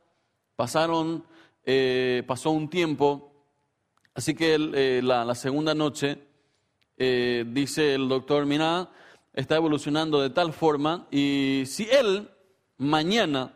pasaron 0.57 1.27
eh, 1.66 2.22
pasó 2.27 2.48
un 2.50 2.70
tiempo, 2.70 3.31
así 4.14 4.35
que 4.35 4.55
eh, 4.55 5.03
la, 5.05 5.35
segunda 5.35 5.74
noche 5.74 6.16
eh, 6.96 7.44
dice 7.46 7.94
el 7.94 8.09
doctor, 8.09 8.46
mira, 8.46 8.90
está 9.35 9.57
evolucionando 9.57 10.18
de 10.18 10.31
tal 10.31 10.55
forma 10.55 11.09
y 11.11 11.64
si 11.66 11.87
él 11.90 12.31
mañana 12.79 13.53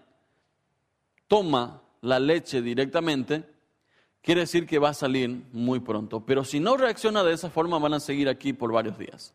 toma 1.26 1.87
la 2.00 2.18
leche 2.18 2.62
directamente, 2.62 3.44
quiere 4.22 4.42
decir 4.42 4.66
que 4.66 4.78
va 4.78 4.90
a 4.90 4.94
salir 4.94 5.44
muy 5.52 5.80
pronto. 5.80 6.24
Pero 6.24 6.44
si 6.44 6.60
no 6.60 6.76
reacciona 6.76 7.24
de 7.24 7.32
esa 7.32 7.50
forma, 7.50 7.78
van 7.78 7.94
a 7.94 8.00
seguir 8.00 8.28
aquí 8.28 8.52
por 8.52 8.72
varios 8.72 8.98
días. 8.98 9.34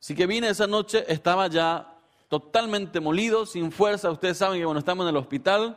Así 0.00 0.14
que 0.14 0.26
vine 0.26 0.48
esa 0.48 0.66
noche, 0.66 1.04
estaba 1.08 1.48
ya 1.48 1.98
totalmente 2.28 3.00
molido, 3.00 3.46
sin 3.46 3.72
fuerza. 3.72 4.10
Ustedes 4.10 4.38
saben 4.38 4.58
que 4.58 4.64
cuando 4.64 4.78
estamos 4.78 5.04
en 5.04 5.10
el 5.10 5.16
hospital, 5.16 5.76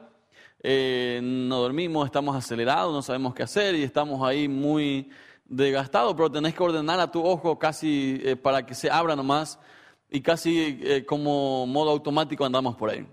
eh, 0.61 1.19
no 1.23 1.59
dormimos, 1.59 2.05
estamos 2.05 2.35
acelerados, 2.35 2.93
no 2.93 3.01
sabemos 3.01 3.33
qué 3.33 3.43
hacer 3.43 3.73
y 3.75 3.83
estamos 3.83 4.21
ahí 4.27 4.47
muy 4.47 5.09
desgastados, 5.45 6.13
pero 6.13 6.31
tenés 6.31 6.53
que 6.53 6.63
ordenar 6.63 6.99
a 6.99 7.11
tu 7.11 7.25
ojo 7.25 7.57
casi 7.57 8.21
eh, 8.23 8.35
para 8.35 8.65
que 8.65 8.75
se 8.75 8.89
abra 8.91 9.15
nomás 9.15 9.59
y 10.09 10.21
casi 10.21 10.79
eh, 10.81 11.05
como 11.05 11.65
modo 11.65 11.89
automático 11.89 12.45
andamos 12.45 12.75
por 12.75 12.91
ahí. 12.91 13.07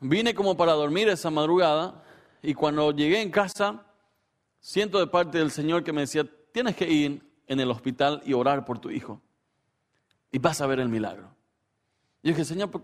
Vine 0.00 0.34
como 0.34 0.56
para 0.56 0.72
dormir 0.72 1.08
esa 1.08 1.30
madrugada 1.30 2.02
y 2.42 2.54
cuando 2.54 2.92
llegué 2.92 3.20
en 3.20 3.30
casa, 3.30 3.84
siento 4.60 4.98
de 4.98 5.06
parte 5.06 5.38
del 5.38 5.50
Señor 5.50 5.82
que 5.82 5.92
me 5.92 6.02
decía, 6.02 6.26
tienes 6.52 6.76
que 6.76 6.88
ir 6.88 7.22
en 7.46 7.60
el 7.60 7.70
hospital 7.70 8.22
y 8.24 8.32
orar 8.32 8.64
por 8.64 8.78
tu 8.78 8.90
hijo 8.90 9.20
y 10.30 10.38
vas 10.38 10.60
a 10.60 10.66
ver 10.66 10.80
el 10.80 10.88
milagro. 10.88 11.28
Y 12.22 12.28
yo 12.28 12.34
dije, 12.34 12.44
Señor, 12.44 12.70
¿por, 12.70 12.82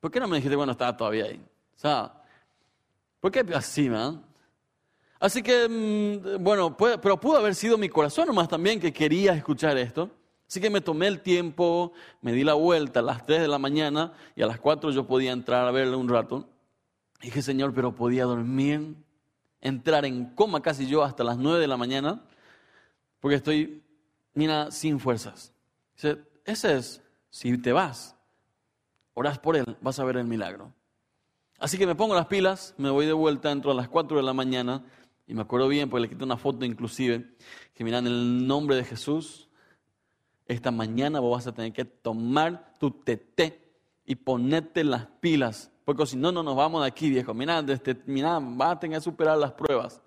¿por 0.00 0.10
qué 0.10 0.20
no 0.20 0.28
me 0.28 0.36
dijiste, 0.36 0.56
bueno, 0.56 0.72
estaba 0.72 0.96
todavía 0.96 1.26
ahí? 1.26 1.40
O 1.76 1.78
sea, 1.78 2.22
¿Por 3.26 3.32
qué 3.32 3.44
así, 3.54 3.90
man? 3.90 4.24
Así 5.18 5.42
que, 5.42 5.68
mm, 5.68 6.44
bueno, 6.44 6.76
pero 6.76 7.18
pudo 7.18 7.38
haber 7.38 7.56
sido 7.56 7.76
mi 7.76 7.88
corazón 7.88 8.28
nomás 8.28 8.48
también 8.48 8.78
que 8.78 8.92
quería 8.92 9.32
escuchar 9.32 9.76
esto. 9.78 10.10
Así 10.48 10.60
que 10.60 10.70
me 10.70 10.80
tomé 10.80 11.08
el 11.08 11.20
tiempo, 11.22 11.92
me 12.20 12.32
di 12.32 12.44
la 12.44 12.54
vuelta 12.54 13.00
a 13.00 13.02
las 13.02 13.26
3 13.26 13.40
de 13.40 13.48
la 13.48 13.58
mañana 13.58 14.12
y 14.36 14.42
a 14.42 14.46
las 14.46 14.60
4 14.60 14.92
yo 14.92 15.08
podía 15.08 15.32
entrar 15.32 15.66
a 15.66 15.72
verle 15.72 15.96
un 15.96 16.08
rato. 16.08 16.48
Dije, 17.20 17.42
Señor, 17.42 17.72
pero 17.74 17.94
podía 17.94 18.24
dormir, 18.24 18.94
entrar 19.60 20.04
en 20.04 20.26
coma 20.34 20.62
casi 20.62 20.86
yo 20.86 21.02
hasta 21.02 21.24
las 21.24 21.38
9 21.38 21.60
de 21.60 21.66
la 21.66 21.76
mañana, 21.76 22.22
porque 23.20 23.36
estoy, 23.36 23.82
mira, 24.34 24.70
sin 24.70 25.00
fuerzas. 25.00 25.52
Dice, 25.94 26.18
ese 26.44 26.76
es, 26.76 27.02
si 27.30 27.56
te 27.58 27.72
vas, 27.72 28.16
orás 29.14 29.38
por 29.38 29.56
él, 29.56 29.76
vas 29.80 29.98
a 29.98 30.04
ver 30.04 30.18
el 30.18 30.26
milagro. 30.26 30.72
Así 31.58 31.78
que 31.78 31.86
me 31.86 31.94
pongo 31.94 32.14
las 32.14 32.26
pilas, 32.26 32.74
me 32.76 32.90
voy 32.90 33.06
de 33.06 33.14
vuelta, 33.14 33.50
entro 33.50 33.70
a 33.70 33.74
las 33.74 33.88
4 33.88 34.18
de 34.18 34.22
la 34.22 34.34
mañana, 34.34 34.84
y 35.26 35.34
me 35.34 35.42
acuerdo 35.42 35.68
bien 35.68 35.88
porque 35.88 36.02
le 36.02 36.08
quité 36.08 36.24
una 36.24 36.36
foto 36.36 36.64
inclusive, 36.64 37.34
que 37.74 37.82
miran 37.82 38.06
el 38.06 38.46
nombre 38.46 38.76
de 38.76 38.84
Jesús, 38.84 39.48
esta 40.46 40.70
mañana 40.70 41.18
vos 41.18 41.38
vas 41.38 41.46
a 41.46 41.54
tener 41.54 41.72
que 41.72 41.84
tomar 41.84 42.74
tu 42.78 42.90
teté 42.90 43.72
y 44.04 44.14
ponerte 44.14 44.84
las 44.84 45.06
pilas, 45.20 45.72
porque 45.86 46.04
si 46.04 46.16
no, 46.16 46.32
no 46.32 46.42
nos 46.42 46.56
vamos 46.56 46.82
de 46.82 46.88
aquí, 46.88 47.08
viejo. 47.08 47.32
Mira, 47.32 47.64
este, 47.68 47.96
vas 48.04 48.72
a 48.72 48.80
tener 48.80 48.98
que 48.98 49.04
superar 49.04 49.38
las 49.38 49.52
pruebas. 49.52 50.02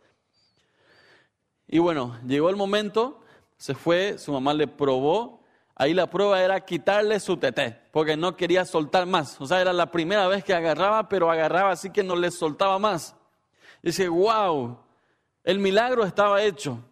Y 1.70 1.80
bueno, 1.80 2.20
llegó 2.28 2.50
el 2.50 2.58
momento, 2.58 3.22
se 3.56 3.74
fue, 3.74 4.18
su 4.18 4.34
mamá 4.34 4.54
le 4.54 4.68
probó, 4.68 5.42
ahí 5.76 5.94
la 5.94 6.10
prueba 6.10 6.44
era 6.44 6.60
quitarle 6.60 7.18
su 7.22 7.38
teté, 7.38 7.80
porque 7.94 8.18
no 8.18 8.36
quería 8.36 8.66
soltar 8.66 9.06
más. 9.06 9.40
O 9.40 9.46
sea, 9.46 9.62
era 9.62 9.72
la 9.72 9.90
primera 9.90 10.28
vez 10.28 10.44
que 10.44 10.54
agarraba, 10.54 11.08
pero 11.08 11.32
agarraba 11.32 11.72
así 11.72 11.90
que 11.92 12.04
no 12.04 12.18
le 12.18 12.30
soltaba 12.30 12.78
más. 12.78 13.16
Y 13.82 13.88
dice, 13.88 14.10
wow, 14.10 14.80
el 15.46 15.60
milagro 15.60 16.04
estaba 16.04 16.44
hecho. 16.44 16.84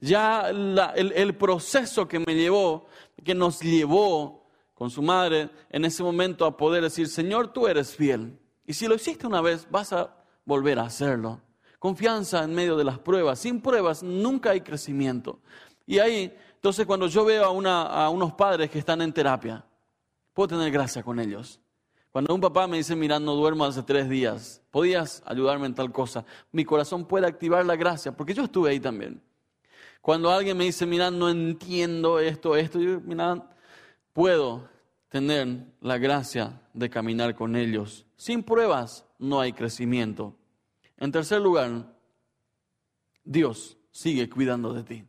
Ya 0.00 0.48
el, 0.48 0.76
el 1.14 1.36
proceso 1.36 2.08
que 2.08 2.18
me 2.18 2.34
llevó, 2.34 2.86
que 3.22 3.36
nos 3.36 3.60
llevó 3.60 4.41
con 4.82 4.90
su 4.90 5.00
madre 5.00 5.48
en 5.70 5.84
ese 5.84 6.02
momento 6.02 6.44
a 6.44 6.56
poder 6.56 6.82
decir, 6.82 7.06
Señor, 7.06 7.52
tú 7.52 7.68
eres 7.68 7.94
fiel. 7.94 8.36
Y 8.66 8.72
si 8.72 8.88
lo 8.88 8.96
hiciste 8.96 9.28
una 9.28 9.40
vez, 9.40 9.68
vas 9.70 9.92
a 9.92 10.12
volver 10.44 10.80
a 10.80 10.86
hacerlo. 10.86 11.40
Confianza 11.78 12.42
en 12.42 12.52
medio 12.52 12.76
de 12.76 12.82
las 12.82 12.98
pruebas. 12.98 13.38
Sin 13.38 13.60
pruebas 13.60 14.02
nunca 14.02 14.50
hay 14.50 14.60
crecimiento. 14.60 15.38
Y 15.86 16.00
ahí, 16.00 16.36
entonces 16.56 16.84
cuando 16.84 17.06
yo 17.06 17.24
veo 17.24 17.44
a, 17.44 17.50
una, 17.50 17.82
a 17.82 18.08
unos 18.08 18.32
padres 18.32 18.70
que 18.70 18.80
están 18.80 19.00
en 19.02 19.12
terapia, 19.12 19.64
puedo 20.34 20.48
tener 20.48 20.72
gracia 20.72 21.04
con 21.04 21.20
ellos. 21.20 21.60
Cuando 22.10 22.34
un 22.34 22.40
papá 22.40 22.66
me 22.66 22.78
dice, 22.78 22.96
mira, 22.96 23.20
no 23.20 23.36
duermo 23.36 23.64
hace 23.64 23.84
tres 23.84 24.08
días, 24.08 24.62
¿podías 24.72 25.22
ayudarme 25.26 25.66
en 25.66 25.76
tal 25.76 25.92
cosa? 25.92 26.24
Mi 26.50 26.64
corazón 26.64 27.04
puede 27.04 27.28
activar 27.28 27.64
la 27.64 27.76
gracia, 27.76 28.10
porque 28.10 28.34
yo 28.34 28.42
estuve 28.42 28.70
ahí 28.70 28.80
también. 28.80 29.22
Cuando 30.00 30.28
alguien 30.28 30.56
me 30.56 30.64
dice, 30.64 30.86
mira, 30.86 31.08
no 31.12 31.30
entiendo 31.30 32.18
esto, 32.18 32.56
esto, 32.56 32.80
yo, 32.80 33.00
mira, 33.00 33.48
puedo 34.12 34.68
tener 35.08 35.66
la 35.80 35.98
gracia 35.98 36.60
de 36.72 36.88
caminar 36.90 37.34
con 37.34 37.56
ellos. 37.56 38.06
Sin 38.16 38.42
pruebas 38.42 39.06
no 39.18 39.40
hay 39.40 39.52
crecimiento. 39.52 40.36
En 40.96 41.12
tercer 41.12 41.40
lugar, 41.40 41.94
Dios 43.24 43.76
sigue 43.90 44.28
cuidando 44.28 44.72
de 44.72 44.82
ti. 44.82 45.04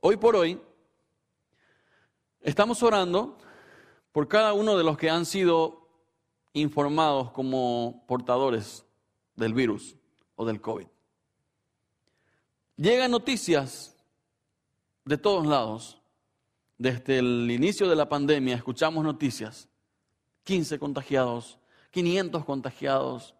Hoy 0.00 0.16
por 0.16 0.36
hoy, 0.36 0.60
estamos 2.40 2.82
orando 2.82 3.38
por 4.10 4.28
cada 4.28 4.52
uno 4.52 4.76
de 4.76 4.84
los 4.84 4.98
que 4.98 5.08
han 5.08 5.24
sido 5.24 5.88
informados 6.52 7.30
como 7.30 8.04
portadores 8.06 8.84
del 9.36 9.54
virus 9.54 9.96
o 10.34 10.44
del 10.44 10.60
COVID. 10.60 10.86
Llegan 12.76 13.10
noticias 13.10 13.96
de 15.04 15.16
todos 15.16 15.46
lados. 15.46 16.01
Desde 16.82 17.20
el 17.20 17.48
inicio 17.48 17.88
de 17.88 17.94
la 17.94 18.08
pandemia 18.08 18.56
escuchamos 18.56 19.04
noticias. 19.04 19.68
15 20.42 20.80
contagiados, 20.80 21.60
500 21.92 22.44
contagiados, 22.44 23.36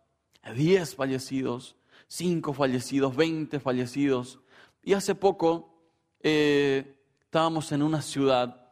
10 0.55 0.95
fallecidos, 0.95 1.75
5 2.07 2.53
fallecidos, 2.55 3.17
20 3.17 3.59
fallecidos. 3.59 4.39
Y 4.85 4.93
hace 4.93 5.17
poco 5.17 5.75
eh, 6.21 6.95
estábamos 7.25 7.73
en 7.73 7.83
una 7.83 8.01
ciudad 8.01 8.71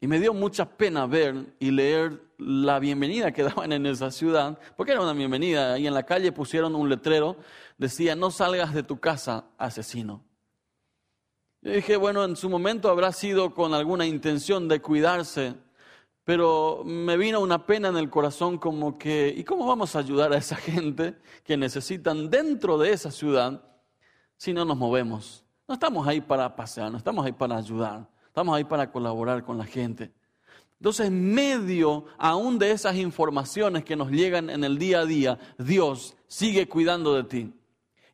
y 0.00 0.08
me 0.08 0.18
dio 0.18 0.34
mucha 0.34 0.68
pena 0.68 1.06
ver 1.06 1.54
y 1.60 1.70
leer 1.70 2.20
la 2.38 2.80
bienvenida 2.80 3.30
que 3.30 3.42
daban 3.44 3.70
en 3.70 3.86
esa 3.86 4.10
ciudad, 4.10 4.58
porque 4.76 4.90
era 4.90 5.00
una 5.00 5.12
bienvenida. 5.12 5.74
Ahí 5.74 5.86
en 5.86 5.94
la 5.94 6.02
calle 6.02 6.32
pusieron 6.32 6.74
un 6.74 6.88
letrero, 6.88 7.36
decía, 7.76 8.16
no 8.16 8.32
salgas 8.32 8.74
de 8.74 8.82
tu 8.82 8.98
casa, 8.98 9.44
asesino. 9.58 10.27
Yo 11.62 11.72
dije, 11.72 11.96
bueno, 11.96 12.24
en 12.24 12.36
su 12.36 12.48
momento 12.48 12.88
habrá 12.88 13.12
sido 13.12 13.54
con 13.54 13.74
alguna 13.74 14.06
intención 14.06 14.68
de 14.68 14.80
cuidarse 14.80 15.54
pero 16.28 16.82
me 16.84 17.16
vino 17.16 17.40
una 17.40 17.64
pena 17.64 17.88
en 17.88 17.96
el 17.96 18.10
corazón 18.10 18.58
como 18.58 18.98
que, 18.98 19.32
¿y 19.34 19.44
cómo 19.44 19.64
vamos 19.64 19.96
a 19.96 20.00
ayudar 20.00 20.30
a 20.34 20.36
esa 20.36 20.56
gente 20.56 21.16
que 21.42 21.56
necesitan 21.56 22.28
dentro 22.28 22.76
de 22.76 22.92
esa 22.92 23.10
ciudad 23.10 23.62
si 24.36 24.52
no 24.52 24.66
nos 24.66 24.76
movemos? 24.76 25.42
No 25.66 25.72
estamos 25.72 26.06
ahí 26.06 26.20
para 26.20 26.54
pasear, 26.54 26.92
no 26.92 26.98
estamos 26.98 27.24
ahí 27.24 27.32
para 27.32 27.56
ayudar, 27.56 28.06
estamos 28.26 28.54
ahí 28.54 28.64
para 28.64 28.92
colaborar 28.92 29.42
con 29.42 29.56
la 29.56 29.64
gente. 29.64 30.12
Entonces, 30.78 31.06
en 31.06 31.32
medio 31.32 32.04
aún 32.18 32.58
de 32.58 32.72
esas 32.72 32.96
informaciones 32.96 33.82
que 33.82 33.96
nos 33.96 34.10
llegan 34.10 34.50
en 34.50 34.64
el 34.64 34.76
día 34.76 35.00
a 35.00 35.06
día, 35.06 35.38
Dios 35.56 36.14
sigue 36.26 36.68
cuidando 36.68 37.14
de 37.14 37.24
ti. 37.24 37.54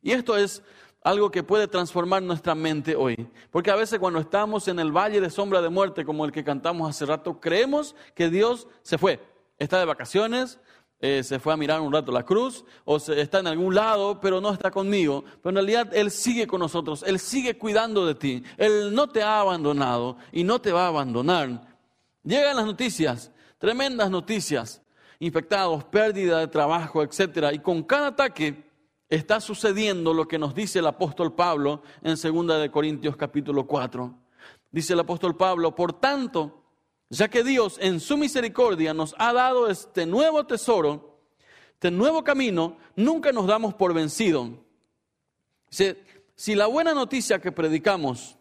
Y 0.05 0.11
esto 0.11 0.37
es 0.37 0.61
algo 1.01 1.31
que 1.31 1.41
puede 1.41 1.67
transformar 1.67 2.21
nuestra 2.21 2.53
mente 2.53 2.95
hoy. 2.95 3.27
Porque 3.49 3.71
a 3.71 3.75
veces 3.75 3.97
cuando 3.97 4.19
estamos 4.19 4.67
en 4.67 4.77
el 4.77 4.91
valle 4.91 5.19
de 5.19 5.31
sombra 5.31 5.63
de 5.63 5.69
muerte, 5.69 6.05
como 6.05 6.25
el 6.25 6.31
que 6.31 6.43
cantamos 6.43 6.87
hace 6.87 7.07
rato, 7.07 7.41
creemos 7.41 7.95
que 8.13 8.29
Dios 8.29 8.67
se 8.83 8.99
fue. 8.99 9.19
Está 9.57 9.79
de 9.79 9.85
vacaciones, 9.85 10.59
eh, 10.99 11.23
se 11.23 11.39
fue 11.39 11.53
a 11.53 11.57
mirar 11.57 11.81
un 11.81 11.91
rato 11.91 12.11
la 12.11 12.21
cruz, 12.21 12.65
o 12.83 12.97
está 12.97 13.39
en 13.39 13.47
algún 13.47 13.73
lado, 13.73 14.19
pero 14.21 14.39
no 14.39 14.53
está 14.53 14.69
conmigo. 14.69 15.23
Pero 15.41 15.49
en 15.49 15.55
realidad 15.55 15.89
Él 15.91 16.11
sigue 16.11 16.45
con 16.45 16.59
nosotros, 16.59 17.01
Él 17.01 17.17
sigue 17.17 17.57
cuidando 17.57 18.05
de 18.05 18.13
ti. 18.13 18.43
Él 18.57 18.93
no 18.93 19.09
te 19.09 19.23
ha 19.23 19.39
abandonado 19.39 20.17
y 20.31 20.43
no 20.43 20.61
te 20.61 20.71
va 20.71 20.85
a 20.85 20.89
abandonar. 20.89 21.67
Llegan 22.21 22.57
las 22.57 22.65
noticias, 22.67 23.31
tremendas 23.57 24.11
noticias, 24.11 24.83
infectados, 25.17 25.83
pérdida 25.85 26.41
de 26.41 26.47
trabajo, 26.47 27.01
etc. 27.01 27.53
Y 27.53 27.57
con 27.57 27.81
cada 27.81 28.09
ataque 28.09 28.64
está 29.15 29.39
sucediendo 29.39 30.13
lo 30.13 30.27
que 30.27 30.37
nos 30.37 30.53
dice 30.53 30.79
el 30.79 30.87
apóstol 30.87 31.33
Pablo 31.33 31.81
en 32.01 32.15
2 32.15 32.61
de 32.61 32.71
Corintios 32.71 33.15
capítulo 33.15 33.65
4. 33.65 34.13
Dice 34.71 34.93
el 34.93 34.99
apóstol 34.99 35.35
Pablo, 35.37 35.73
por 35.73 35.93
tanto, 35.93 36.63
ya 37.09 37.29
que 37.29 37.43
Dios 37.43 37.77
en 37.79 37.99
su 37.99 38.17
misericordia 38.17 38.93
nos 38.93 39.15
ha 39.17 39.31
dado 39.31 39.69
este 39.69 40.05
nuevo 40.05 40.45
tesoro, 40.45 41.19
este 41.73 41.91
nuevo 41.91 42.23
camino, 42.23 42.77
nunca 42.95 43.31
nos 43.31 43.47
damos 43.47 43.73
por 43.73 43.93
vencido. 43.93 44.49
Si 45.69 46.55
la 46.55 46.67
buena 46.67 46.93
noticia 46.93 47.39
que 47.39 47.51
predicamos 47.51 48.37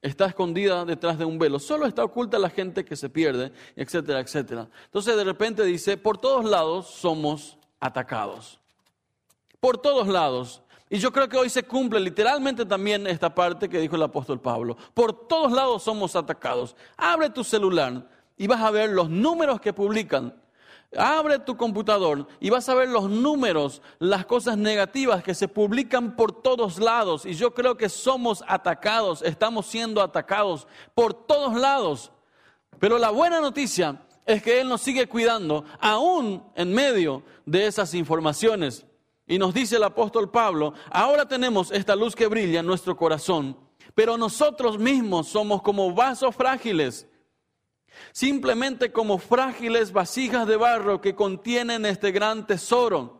está 0.00 0.26
escondida 0.26 0.84
detrás 0.84 1.18
de 1.18 1.24
un 1.24 1.38
velo, 1.38 1.58
solo 1.58 1.86
está 1.86 2.02
oculta 2.04 2.38
la 2.38 2.50
gente 2.50 2.84
que 2.84 2.96
se 2.96 3.08
pierde, 3.08 3.52
etcétera, 3.76 4.20
etcétera. 4.20 4.68
Entonces 4.86 5.16
de 5.16 5.24
repente 5.24 5.64
dice, 5.64 5.96
por 5.96 6.18
todos 6.18 6.44
lados 6.44 6.86
somos 6.88 7.58
atacados 7.78 8.60
por 9.60 9.78
todos 9.78 10.08
lados. 10.08 10.62
Y 10.90 10.98
yo 10.98 11.12
creo 11.12 11.28
que 11.28 11.36
hoy 11.36 11.50
se 11.50 11.64
cumple 11.64 12.00
literalmente 12.00 12.64
también 12.64 13.06
esta 13.06 13.34
parte 13.34 13.68
que 13.68 13.78
dijo 13.78 13.96
el 13.96 14.02
apóstol 14.02 14.40
Pablo. 14.40 14.76
Por 14.94 15.28
todos 15.28 15.52
lados 15.52 15.82
somos 15.82 16.16
atacados. 16.16 16.74
Abre 16.96 17.28
tu 17.28 17.44
celular 17.44 18.08
y 18.38 18.46
vas 18.46 18.62
a 18.62 18.70
ver 18.70 18.90
los 18.90 19.10
números 19.10 19.60
que 19.60 19.74
publican. 19.74 20.34
Abre 20.96 21.38
tu 21.38 21.54
computador 21.58 22.26
y 22.40 22.48
vas 22.48 22.66
a 22.70 22.74
ver 22.74 22.88
los 22.88 23.10
números, 23.10 23.82
las 23.98 24.24
cosas 24.24 24.56
negativas 24.56 25.22
que 25.22 25.34
se 25.34 25.46
publican 25.46 26.16
por 26.16 26.32
todos 26.40 26.78
lados. 26.78 27.26
Y 27.26 27.34
yo 27.34 27.52
creo 27.52 27.76
que 27.76 27.90
somos 27.90 28.42
atacados, 28.48 29.20
estamos 29.20 29.66
siendo 29.66 30.00
atacados 30.00 30.66
por 30.94 31.12
todos 31.12 31.54
lados. 31.54 32.10
Pero 32.78 32.96
la 32.96 33.10
buena 33.10 33.40
noticia 33.40 34.00
es 34.24 34.42
que 34.42 34.60
Él 34.60 34.68
nos 34.68 34.80
sigue 34.80 35.06
cuidando 35.06 35.64
aún 35.80 36.42
en 36.54 36.72
medio 36.72 37.22
de 37.44 37.66
esas 37.66 37.92
informaciones. 37.92 38.86
Y 39.28 39.38
nos 39.38 39.52
dice 39.52 39.76
el 39.76 39.84
apóstol 39.84 40.30
Pablo, 40.30 40.72
ahora 40.90 41.28
tenemos 41.28 41.70
esta 41.70 41.94
luz 41.94 42.16
que 42.16 42.26
brilla 42.26 42.60
en 42.60 42.66
nuestro 42.66 42.96
corazón, 42.96 43.58
pero 43.94 44.16
nosotros 44.16 44.78
mismos 44.78 45.28
somos 45.28 45.60
como 45.60 45.92
vasos 45.92 46.34
frágiles, 46.34 47.06
simplemente 48.10 48.90
como 48.90 49.18
frágiles 49.18 49.92
vasijas 49.92 50.46
de 50.46 50.56
barro 50.56 51.02
que 51.02 51.14
contienen 51.14 51.84
este 51.84 52.10
gran 52.10 52.46
tesoro. 52.46 53.18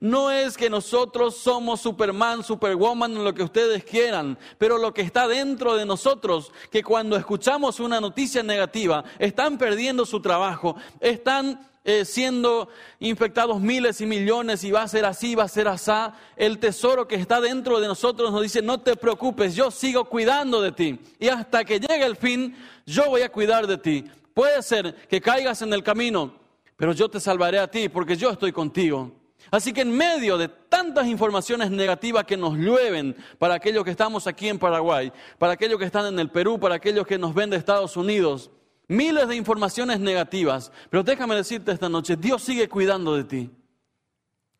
No 0.00 0.30
es 0.30 0.56
que 0.56 0.70
nosotros 0.70 1.36
somos 1.36 1.80
Superman, 1.80 2.42
Superwoman, 2.42 3.22
lo 3.22 3.34
que 3.34 3.42
ustedes 3.42 3.84
quieran, 3.84 4.38
pero 4.56 4.76
lo 4.76 4.92
que 4.92 5.02
está 5.02 5.28
dentro 5.28 5.76
de 5.76 5.86
nosotros, 5.86 6.52
que 6.70 6.82
cuando 6.82 7.16
escuchamos 7.16 7.78
una 7.78 8.00
noticia 8.00 8.42
negativa, 8.42 9.04
están 9.20 9.56
perdiendo 9.56 10.04
su 10.04 10.20
trabajo, 10.20 10.76
están 11.00 11.68
eh, 11.88 12.04
siendo 12.04 12.68
infectados 13.00 13.62
miles 13.62 14.02
y 14.02 14.04
millones 14.04 14.62
y 14.62 14.70
va 14.70 14.82
a 14.82 14.88
ser 14.88 15.06
así, 15.06 15.34
va 15.34 15.44
a 15.44 15.48
ser 15.48 15.68
así. 15.68 15.90
El 16.36 16.58
tesoro 16.58 17.08
que 17.08 17.14
está 17.14 17.40
dentro 17.40 17.80
de 17.80 17.88
nosotros 17.88 18.30
nos 18.30 18.42
dice, 18.42 18.60
no 18.60 18.78
te 18.78 18.94
preocupes, 18.94 19.54
yo 19.54 19.70
sigo 19.70 20.04
cuidando 20.04 20.60
de 20.60 20.72
ti. 20.72 21.00
Y 21.18 21.28
hasta 21.28 21.64
que 21.64 21.80
llegue 21.80 22.04
el 22.04 22.16
fin, 22.16 22.54
yo 22.84 23.06
voy 23.06 23.22
a 23.22 23.32
cuidar 23.32 23.66
de 23.66 23.78
ti. 23.78 24.04
Puede 24.34 24.62
ser 24.62 24.96
que 25.08 25.22
caigas 25.22 25.62
en 25.62 25.72
el 25.72 25.82
camino, 25.82 26.34
pero 26.76 26.92
yo 26.92 27.08
te 27.08 27.20
salvaré 27.20 27.58
a 27.58 27.70
ti 27.70 27.88
porque 27.88 28.16
yo 28.16 28.32
estoy 28.32 28.52
contigo. 28.52 29.10
Así 29.50 29.72
que 29.72 29.80
en 29.80 29.96
medio 29.96 30.36
de 30.36 30.48
tantas 30.48 31.06
informaciones 31.06 31.70
negativas 31.70 32.24
que 32.24 32.36
nos 32.36 32.52
llueven 32.52 33.16
para 33.38 33.54
aquellos 33.54 33.82
que 33.82 33.92
estamos 33.92 34.26
aquí 34.26 34.50
en 34.50 34.58
Paraguay, 34.58 35.10
para 35.38 35.54
aquellos 35.54 35.78
que 35.78 35.86
están 35.86 36.04
en 36.04 36.18
el 36.18 36.28
Perú, 36.28 36.60
para 36.60 36.74
aquellos 36.74 37.06
que 37.06 37.16
nos 37.16 37.32
ven 37.32 37.48
de 37.48 37.56
Estados 37.56 37.96
Unidos, 37.96 38.50
miles 38.88 39.28
de 39.28 39.36
informaciones 39.36 40.00
negativas, 40.00 40.72
pero 40.90 41.02
déjame 41.02 41.36
decirte 41.36 41.70
esta 41.70 41.88
noche, 41.88 42.16
Dios 42.16 42.42
sigue 42.42 42.68
cuidando 42.68 43.14
de 43.14 43.24
ti. 43.24 43.50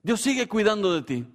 Dios 0.03 0.21
sigue 0.21 0.47
cuidando 0.47 0.95
de 0.95 1.03
ti. 1.03 1.27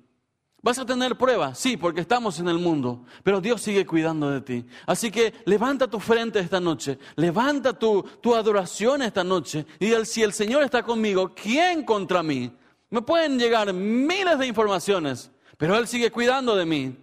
Vas 0.61 0.79
a 0.79 0.85
tener 0.85 1.17
pruebas, 1.17 1.59
sí, 1.59 1.75
porque 1.75 1.99
estamos 1.99 2.39
en 2.39 2.47
el 2.47 2.57
mundo, 2.57 3.03
pero 3.21 3.41
Dios 3.41 3.61
sigue 3.61 3.85
cuidando 3.85 4.29
de 4.29 4.39
ti. 4.39 4.65
Así 4.85 5.11
que 5.11 5.33
levanta 5.43 5.89
tu 5.89 5.99
frente 5.99 6.39
esta 6.39 6.61
noche, 6.61 6.97
levanta 7.17 7.77
tu, 7.77 8.01
tu 8.21 8.33
adoración 8.33 9.01
esta 9.01 9.25
noche 9.25 9.65
y 9.77 9.91
si 10.05 10.23
el 10.23 10.31
Señor 10.31 10.63
está 10.63 10.81
conmigo, 10.81 11.33
¿quién 11.35 11.83
contra 11.83 12.23
mí? 12.23 12.55
Me 12.89 13.01
pueden 13.01 13.37
llegar 13.37 13.73
miles 13.73 14.39
de 14.39 14.47
informaciones, 14.47 15.31
pero 15.57 15.75
Él 15.75 15.87
sigue 15.87 16.11
cuidando 16.11 16.55
de 16.55 16.65
mí. 16.65 16.95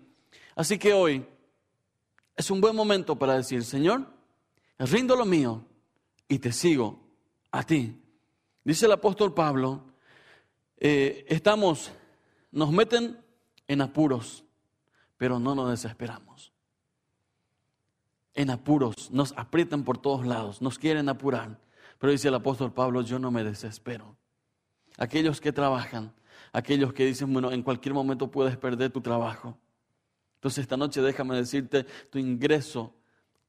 Así 0.55 0.79
que 0.79 0.95
hoy 0.95 1.27
es 2.35 2.51
un 2.51 2.63
buen 2.63 2.75
momento 2.75 3.17
para 3.17 3.35
decir, 3.35 3.63
Señor, 3.63 4.07
rindo 4.79 5.17
lo 5.17 5.27
mío 5.27 5.67
y 6.31 6.39
te 6.39 6.53
sigo 6.53 7.01
a 7.51 7.65
ti. 7.65 8.01
Dice 8.65 8.87
el 8.87 8.93
apóstol 8.93 9.35
Pablo, 9.35 9.85
eh, 10.79 11.27
estamos, 11.29 11.91
nos 12.53 12.71
meten 12.71 13.19
en 13.67 13.81
apuros, 13.81 14.45
pero 15.17 15.41
no 15.41 15.57
nos 15.57 15.71
desesperamos. 15.71 16.53
En 18.33 18.49
apuros, 18.49 19.11
nos 19.11 19.35
aprietan 19.37 19.83
por 19.83 19.99
todos 19.99 20.25
lados, 20.25 20.63
nos 20.63 20.79
quieren 20.79 21.09
apurar. 21.09 21.59
Pero 21.99 22.13
dice 22.13 22.29
el 22.29 22.35
apóstol 22.35 22.73
Pablo, 22.73 23.03
yo 23.03 23.19
no 23.19 23.33
me 23.33 23.43
desespero. 23.43 24.17
Aquellos 24.99 25.41
que 25.41 25.53
trabajan, 25.53 26.15
aquellos 26.53 26.93
que 26.93 27.07
dicen, 27.07 27.33
bueno, 27.33 27.51
en 27.51 27.65
cualquier 27.65 27.93
momento 27.93 28.31
puedes 28.31 28.57
perder 28.57 28.93
tu 28.93 29.01
trabajo. 29.01 29.59
Entonces 30.37 30.63
esta 30.63 30.77
noche 30.77 31.03
déjame 31.03 31.35
decirte, 31.35 31.85
tu 32.09 32.21
ingreso, 32.21 32.95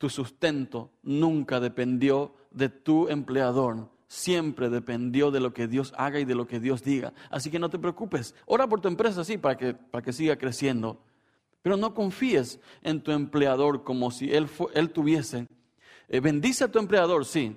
tu 0.01 0.09
sustento 0.09 0.89
nunca 1.03 1.59
dependió 1.59 2.33
de 2.49 2.69
tu 2.69 3.07
empleador, 3.07 3.87
siempre 4.07 4.67
dependió 4.67 5.29
de 5.29 5.39
lo 5.39 5.53
que 5.53 5.67
Dios 5.67 5.93
haga 5.95 6.19
y 6.19 6.25
de 6.25 6.33
lo 6.33 6.47
que 6.47 6.59
Dios 6.59 6.83
diga. 6.83 7.13
Así 7.29 7.51
que 7.51 7.59
no 7.59 7.69
te 7.69 7.77
preocupes. 7.77 8.33
Ora 8.47 8.67
por 8.67 8.81
tu 8.81 8.87
empresa, 8.87 9.23
sí, 9.23 9.37
para 9.37 9.55
que, 9.55 9.75
para 9.75 10.03
que 10.03 10.11
siga 10.11 10.37
creciendo. 10.37 11.03
Pero 11.61 11.77
no 11.77 11.93
confíes 11.93 12.59
en 12.81 13.03
tu 13.03 13.11
empleador 13.11 13.83
como 13.83 14.09
si 14.09 14.33
él, 14.33 14.49
él 14.73 14.89
tuviese. 14.89 15.47
Eh, 16.07 16.19
bendice 16.19 16.63
a 16.63 16.71
tu 16.71 16.79
empleador, 16.79 17.23
sí. 17.23 17.55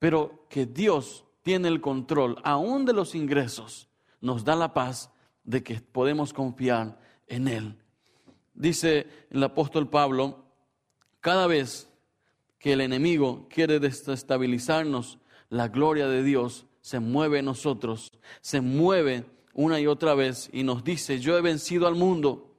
Pero 0.00 0.48
que 0.50 0.66
Dios 0.66 1.24
tiene 1.42 1.68
el 1.68 1.80
control 1.80 2.36
aún 2.42 2.84
de 2.84 2.94
los 2.94 3.14
ingresos. 3.14 3.88
Nos 4.20 4.42
da 4.42 4.56
la 4.56 4.74
paz 4.74 5.12
de 5.44 5.62
que 5.62 5.80
podemos 5.80 6.32
confiar 6.32 6.98
en 7.28 7.46
Él. 7.46 7.78
Dice 8.54 9.06
el 9.30 9.44
apóstol 9.44 9.88
Pablo, 9.88 10.43
cada 11.24 11.46
vez 11.46 11.90
que 12.58 12.74
el 12.74 12.82
enemigo 12.82 13.46
quiere 13.48 13.80
desestabilizarnos, 13.80 15.18
la 15.48 15.68
gloria 15.68 16.06
de 16.06 16.22
Dios 16.22 16.66
se 16.82 17.00
mueve 17.00 17.38
en 17.38 17.46
nosotros, 17.46 18.12
se 18.42 18.60
mueve 18.60 19.24
una 19.54 19.80
y 19.80 19.86
otra 19.86 20.14
vez 20.14 20.50
y 20.52 20.64
nos 20.64 20.84
dice, 20.84 21.20
yo 21.20 21.38
he 21.38 21.40
vencido 21.40 21.86
al 21.86 21.94
mundo, 21.94 22.54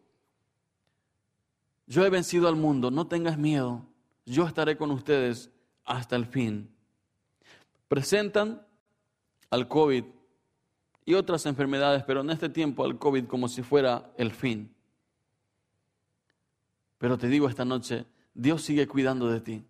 yo 1.85 2.07
he 2.07 2.09
vencido 2.09 2.47
al 2.47 2.55
mundo, 2.55 2.89
no 2.89 3.05
tengas 3.05 3.37
miedo, 3.37 3.85
yo 4.25 4.47
estaré 4.47 4.77
con 4.77 4.89
ustedes 4.89 5.51
hasta 5.83 6.15
el 6.15 6.25
fin. 6.25 6.67
Presentan 7.87 8.65
al 9.51 9.67
COVID 9.67 10.05
y 11.05 11.13
otras 11.13 11.45
enfermedades, 11.45 12.03
pero 12.03 12.21
en 12.21 12.31
este 12.31 12.49
tiempo 12.49 12.83
al 12.83 12.97
COVID 12.97 13.27
como 13.27 13.47
si 13.47 13.61
fuera 13.61 14.11
el 14.17 14.31
fin. 14.31 14.73
Pero 16.97 17.19
te 17.19 17.27
digo 17.27 17.47
esta 17.47 17.63
noche, 17.63 18.07
Dios 18.35 18.61
sigue 18.61 18.85
cuidando 18.85 19.29
de 19.29 19.39
ti. 19.39 19.65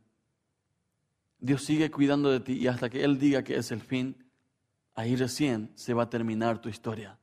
Dios 1.39 1.63
sigue 1.63 1.91
cuidando 1.91 2.31
de 2.31 2.39
ti 2.39 2.53
y 2.53 2.67
hasta 2.67 2.89
que 2.89 3.03
Él 3.03 3.19
diga 3.19 3.43
que 3.43 3.55
es 3.55 3.71
el 3.71 3.79
fin, 3.79 4.17
ahí 4.95 5.15
recién 5.15 5.71
se 5.75 5.93
va 5.93 6.03
a 6.03 6.09
terminar 6.09 6.59
tu 6.59 6.67
historia. 6.67 7.19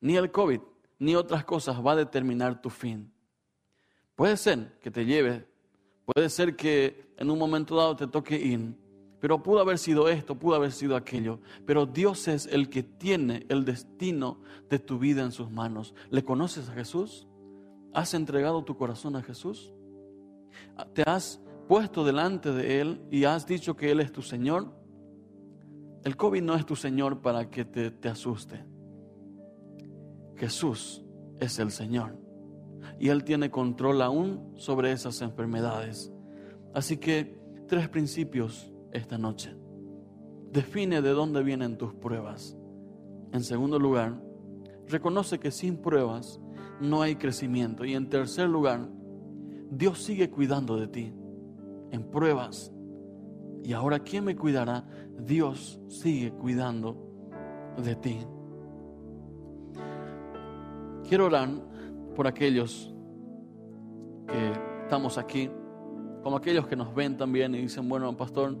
Ni 0.00 0.16
el 0.16 0.30
COVID, 0.30 0.60
ni 1.00 1.16
otras 1.16 1.44
cosas 1.44 1.84
va 1.84 1.92
a 1.92 1.96
determinar 1.96 2.62
tu 2.62 2.70
fin. 2.70 3.12
Puede 4.14 4.36
ser 4.36 4.78
que 4.80 4.92
te 4.92 5.04
lleve, 5.04 5.48
puede 6.04 6.30
ser 6.30 6.54
que 6.54 7.12
en 7.18 7.30
un 7.30 7.38
momento 7.38 7.74
dado 7.74 7.96
te 7.96 8.06
toque 8.06 8.36
ir, 8.36 8.76
pero 9.18 9.42
pudo 9.42 9.60
haber 9.60 9.78
sido 9.78 10.08
esto, 10.08 10.38
pudo 10.38 10.54
haber 10.54 10.70
sido 10.70 10.94
aquello. 10.94 11.40
Pero 11.66 11.86
Dios 11.86 12.28
es 12.28 12.46
el 12.46 12.70
que 12.70 12.84
tiene 12.84 13.44
el 13.48 13.64
destino 13.64 14.40
de 14.70 14.78
tu 14.78 15.00
vida 15.00 15.22
en 15.22 15.32
sus 15.32 15.50
manos. 15.50 15.94
¿Le 16.10 16.22
conoces 16.22 16.68
a 16.68 16.74
Jesús? 16.74 17.26
¿Has 17.92 18.14
entregado 18.14 18.62
tu 18.62 18.76
corazón 18.76 19.16
a 19.16 19.22
Jesús? 19.22 19.74
¿Te 20.92 21.02
has 21.02 21.40
puesto 21.68 22.04
delante 22.04 22.52
de 22.52 22.80
Él 22.80 23.02
y 23.10 23.24
has 23.24 23.46
dicho 23.46 23.76
que 23.76 23.90
Él 23.90 24.00
es 24.00 24.12
tu 24.12 24.22
Señor, 24.22 24.72
el 26.04 26.16
COVID 26.16 26.42
no 26.42 26.54
es 26.54 26.64
tu 26.64 26.76
Señor 26.76 27.20
para 27.20 27.50
que 27.50 27.64
te, 27.64 27.90
te 27.90 28.08
asuste. 28.08 28.64
Jesús 30.36 31.04
es 31.40 31.58
el 31.58 31.70
Señor 31.70 32.16
y 32.98 33.08
Él 33.08 33.24
tiene 33.24 33.50
control 33.50 34.02
aún 34.02 34.52
sobre 34.56 34.92
esas 34.92 35.20
enfermedades. 35.22 36.12
Así 36.74 36.98
que 36.98 37.38
tres 37.66 37.88
principios 37.88 38.72
esta 38.92 39.18
noche. 39.18 39.56
Define 40.52 41.02
de 41.02 41.10
dónde 41.10 41.42
vienen 41.42 41.76
tus 41.76 41.94
pruebas. 41.94 42.56
En 43.32 43.42
segundo 43.42 43.78
lugar, 43.78 44.22
reconoce 44.86 45.38
que 45.38 45.50
sin 45.50 45.78
pruebas 45.78 46.40
no 46.80 47.02
hay 47.02 47.16
crecimiento. 47.16 47.84
Y 47.84 47.94
en 47.94 48.08
tercer 48.08 48.48
lugar, 48.48 48.88
Dios 49.70 50.02
sigue 50.02 50.30
cuidando 50.30 50.76
de 50.76 50.88
ti 50.88 51.12
en 51.90 52.04
pruebas. 52.10 52.72
Y 53.62 53.72
ahora, 53.72 53.98
¿quién 54.00 54.24
me 54.24 54.36
cuidará? 54.36 54.84
Dios 55.18 55.80
sigue 55.88 56.32
cuidando 56.32 56.96
de 57.76 57.96
ti. 57.96 58.18
Quiero 61.08 61.26
orar 61.26 61.48
por 62.14 62.26
aquellos 62.26 62.92
que 64.26 64.52
estamos 64.82 65.18
aquí, 65.18 65.50
como 66.22 66.36
aquellos 66.36 66.66
que 66.66 66.76
nos 66.76 66.94
ven 66.94 67.16
también 67.16 67.54
y 67.54 67.58
dicen, 67.62 67.88
bueno, 67.88 68.16
pastor, 68.16 68.56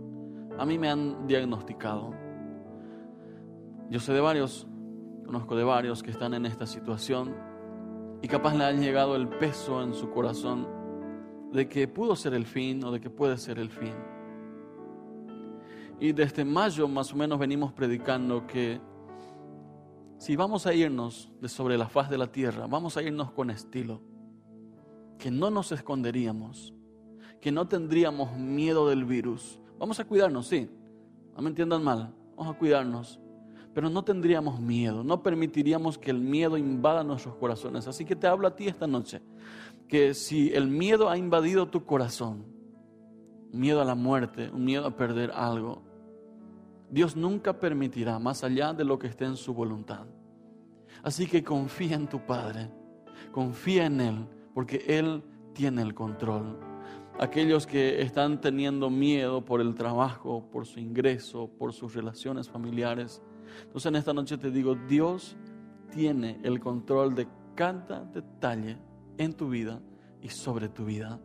a 0.58 0.64
mí 0.64 0.78
me 0.78 0.88
han 0.88 1.26
diagnosticado. 1.26 2.12
Yo 3.90 4.00
sé 4.00 4.12
de 4.12 4.20
varios, 4.20 4.66
conozco 5.24 5.56
de 5.56 5.64
varios 5.64 6.02
que 6.02 6.10
están 6.10 6.34
en 6.34 6.46
esta 6.46 6.66
situación 6.66 7.34
y 8.22 8.28
capaz 8.28 8.54
le 8.54 8.64
han 8.64 8.80
llegado 8.80 9.16
el 9.16 9.28
peso 9.28 9.82
en 9.82 9.92
su 9.92 10.10
corazón 10.10 10.75
de 11.52 11.68
que 11.68 11.88
pudo 11.88 12.16
ser 12.16 12.34
el 12.34 12.46
fin 12.46 12.82
o 12.84 12.90
de 12.90 13.00
que 13.00 13.10
puede 13.10 13.36
ser 13.38 13.58
el 13.58 13.70
fin. 13.70 13.94
Y 15.98 16.12
desde 16.12 16.44
mayo 16.44 16.88
más 16.88 17.12
o 17.12 17.16
menos 17.16 17.38
venimos 17.38 17.72
predicando 17.72 18.46
que 18.46 18.80
si 20.18 20.36
vamos 20.36 20.66
a 20.66 20.74
irnos 20.74 21.30
de 21.40 21.48
sobre 21.48 21.78
la 21.78 21.88
faz 21.88 22.10
de 22.10 22.18
la 22.18 22.30
tierra, 22.30 22.66
vamos 22.66 22.96
a 22.96 23.02
irnos 23.02 23.30
con 23.32 23.50
estilo, 23.50 24.00
que 25.18 25.30
no 25.30 25.50
nos 25.50 25.72
esconderíamos, 25.72 26.74
que 27.40 27.52
no 27.52 27.66
tendríamos 27.68 28.36
miedo 28.36 28.88
del 28.88 29.04
virus. 29.04 29.60
Vamos 29.78 30.00
a 30.00 30.04
cuidarnos, 30.04 30.46
sí, 30.46 30.68
no 31.34 31.42
me 31.42 31.48
entiendan 31.50 31.82
mal, 31.82 32.14
vamos 32.36 32.54
a 32.54 32.58
cuidarnos, 32.58 33.20
pero 33.74 33.90
no 33.90 34.02
tendríamos 34.04 34.58
miedo, 34.58 35.04
no 35.04 35.22
permitiríamos 35.22 35.98
que 35.98 36.10
el 36.10 36.18
miedo 36.18 36.56
invada 36.56 37.04
nuestros 37.04 37.36
corazones. 37.36 37.86
Así 37.86 38.04
que 38.06 38.16
te 38.16 38.26
hablo 38.26 38.48
a 38.48 38.56
ti 38.56 38.68
esta 38.68 38.86
noche 38.86 39.20
que 39.88 40.14
si 40.14 40.52
el 40.52 40.68
miedo 40.68 41.08
ha 41.08 41.16
invadido 41.16 41.68
tu 41.68 41.84
corazón, 41.84 42.44
miedo 43.52 43.80
a 43.80 43.84
la 43.84 43.94
muerte, 43.94 44.50
un 44.50 44.64
miedo 44.64 44.86
a 44.86 44.96
perder 44.96 45.30
algo, 45.30 45.82
Dios 46.90 47.16
nunca 47.16 47.58
permitirá 47.58 48.18
más 48.18 48.44
allá 48.44 48.72
de 48.72 48.84
lo 48.84 48.98
que 48.98 49.08
esté 49.08 49.24
en 49.24 49.36
su 49.36 49.54
voluntad. 49.54 50.06
Así 51.02 51.26
que 51.26 51.42
confía 51.42 51.96
en 51.96 52.08
tu 52.08 52.20
Padre, 52.20 52.70
confía 53.32 53.86
en 53.86 54.00
Él, 54.00 54.26
porque 54.54 54.84
Él 54.86 55.22
tiene 55.52 55.82
el 55.82 55.94
control. 55.94 56.58
Aquellos 57.18 57.66
que 57.66 58.02
están 58.02 58.40
teniendo 58.40 58.90
miedo 58.90 59.44
por 59.44 59.60
el 59.60 59.74
trabajo, 59.74 60.48
por 60.50 60.66
su 60.66 60.80
ingreso, 60.80 61.48
por 61.58 61.72
sus 61.72 61.94
relaciones 61.94 62.48
familiares. 62.48 63.22
Entonces 63.62 63.86
en 63.86 63.96
esta 63.96 64.12
noche 64.12 64.36
te 64.36 64.50
digo, 64.50 64.74
Dios 64.88 65.36
tiene 65.90 66.38
el 66.42 66.60
control 66.60 67.14
de 67.14 67.26
cada 67.54 68.04
detalle 68.04 68.76
en 69.18 69.32
tu 69.32 69.48
vida 69.48 69.80
y 70.20 70.28
sobre 70.28 70.68
tu 70.68 70.84
vida. 70.84 71.20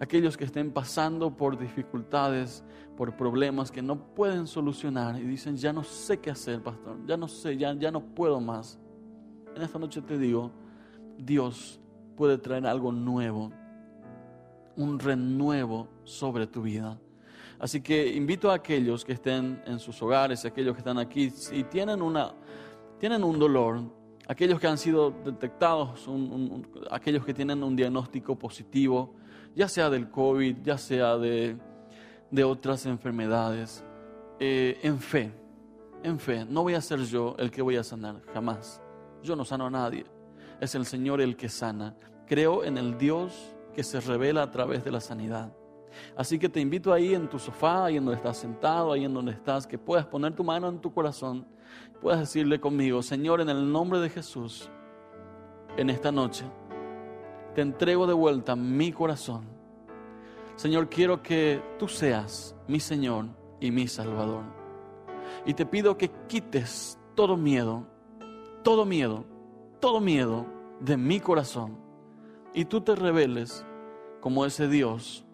Aquellos 0.00 0.36
que 0.36 0.44
estén 0.44 0.72
pasando 0.72 1.36
por 1.36 1.58
dificultades, 1.58 2.64
por 2.96 3.16
problemas 3.16 3.70
que 3.70 3.82
no 3.82 4.14
pueden 4.14 4.46
solucionar 4.46 5.18
y 5.18 5.24
dicen, 5.24 5.56
ya 5.56 5.72
no 5.72 5.82
sé 5.82 6.18
qué 6.18 6.30
hacer, 6.30 6.62
pastor, 6.62 6.98
ya 7.06 7.16
no 7.16 7.28
sé, 7.28 7.56
ya, 7.56 7.74
ya 7.74 7.90
no 7.90 8.00
puedo 8.00 8.40
más. 8.40 8.78
En 9.54 9.62
esta 9.62 9.78
noche 9.78 10.00
te 10.02 10.18
digo, 10.18 10.50
Dios 11.18 11.80
puede 12.16 12.38
traer 12.38 12.66
algo 12.66 12.92
nuevo, 12.92 13.50
un 14.76 14.98
renuevo 14.98 15.88
sobre 16.04 16.46
tu 16.46 16.62
vida. 16.62 16.98
Así 17.58 17.80
que 17.80 18.14
invito 18.14 18.50
a 18.50 18.54
aquellos 18.54 19.04
que 19.04 19.12
estén 19.12 19.62
en 19.66 19.78
sus 19.78 20.00
hogares, 20.02 20.44
aquellos 20.44 20.74
que 20.74 20.80
están 20.80 20.98
aquí, 20.98 21.32
y 21.52 21.64
tienen, 21.64 22.02
una, 22.02 22.34
tienen 22.98 23.22
un 23.24 23.38
dolor, 23.38 23.82
aquellos 24.26 24.60
que 24.60 24.66
han 24.66 24.78
sido 24.78 25.10
detectados, 25.10 26.08
aquellos 26.90 27.24
que 27.24 27.34
tienen 27.34 27.62
un 27.62 27.76
diagnóstico 27.76 28.36
positivo, 28.36 29.14
ya 29.54 29.68
sea 29.68 29.90
del 29.90 30.10
COVID, 30.10 30.58
ya 30.62 30.78
sea 30.78 31.16
de, 31.16 31.56
otras 32.44 32.86
enfermedades, 32.86 33.84
eh, 34.40 34.78
en 34.82 34.98
fe, 34.98 35.32
en 36.02 36.18
fe. 36.18 36.44
No 36.44 36.62
voy 36.62 36.74
a 36.74 36.80
ser 36.80 37.00
yo 37.04 37.36
el 37.38 37.50
que 37.50 37.62
voy 37.62 37.76
a 37.76 37.84
sanar, 37.84 38.20
jamás. 38.32 38.80
Yo 39.22 39.36
no 39.36 39.44
sano 39.44 39.66
a 39.66 39.70
nadie. 39.70 40.04
es 40.60 40.74
el 40.74 40.86
Señor 40.86 41.20
el 41.20 41.36
que 41.36 41.48
sana. 41.48 41.96
Creo 42.26 42.64
en 42.64 42.78
el 42.78 42.96
Dios 42.96 43.54
que 43.74 43.82
se 43.82 44.00
revela 44.00 44.42
a 44.42 44.50
través 44.50 44.84
de 44.84 44.90
la 44.90 45.00
sanidad. 45.00 45.52
Así 46.16 46.38
que 46.38 46.48
te 46.48 46.60
invito 46.60 46.92
ahí 46.92 47.14
en 47.14 47.28
tu 47.28 47.38
sofá, 47.38 47.86
ahí 47.86 47.96
en 47.96 48.04
donde 48.04 48.16
estás 48.16 48.38
sentado, 48.38 48.92
ahí 48.92 49.04
en 49.04 49.14
donde 49.14 49.32
estás, 49.32 49.66
que 49.66 49.78
puedas 49.78 50.06
poner 50.06 50.34
tu 50.34 50.42
mano 50.42 50.68
en 50.68 50.80
tu 50.80 50.92
corazón, 50.92 51.46
puedas 52.00 52.20
decirle 52.20 52.60
conmigo, 52.60 53.02
Señor, 53.02 53.40
en 53.40 53.48
el 53.48 53.70
nombre 53.70 54.00
de 54.00 54.10
Jesús, 54.10 54.70
en 55.76 55.90
esta 55.90 56.12
noche, 56.12 56.44
te 57.54 57.62
entrego 57.62 58.06
de 58.06 58.14
vuelta 58.14 58.56
mi 58.56 58.92
corazón. 58.92 59.44
Señor, 60.56 60.88
quiero 60.88 61.22
que 61.22 61.62
tú 61.78 61.88
seas 61.88 62.54
mi 62.68 62.80
Señor 62.80 63.26
y 63.60 63.70
mi 63.70 63.88
Salvador. 63.88 64.44
Y 65.46 65.54
te 65.54 65.66
pido 65.66 65.96
que 65.96 66.10
quites 66.28 66.98
todo 67.14 67.36
miedo, 67.36 67.86
todo 68.62 68.84
miedo, 68.84 69.24
todo 69.80 70.00
miedo 70.00 70.46
de 70.80 70.96
mi 70.96 71.20
corazón. 71.20 71.78
Y 72.52 72.66
tú 72.66 72.80
te 72.80 72.94
reveles 72.94 73.64
como 74.20 74.46
ese 74.46 74.68
Dios 74.68 75.24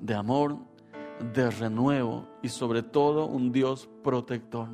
de 0.00 0.14
amor, 0.14 0.58
de 1.34 1.50
renuevo 1.50 2.26
y 2.42 2.48
sobre 2.48 2.82
todo 2.82 3.26
un 3.26 3.52
Dios 3.52 3.88
protector. 4.02 4.68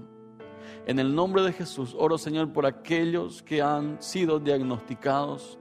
En 0.86 0.98
el 0.98 1.14
nombre 1.14 1.42
de 1.42 1.52
Jesús, 1.52 1.94
oro 1.98 2.18
Señor 2.18 2.52
por 2.52 2.66
aquellos 2.66 3.42
que 3.42 3.62
han 3.62 4.00
sido 4.02 4.38
diagnosticados, 4.38 5.58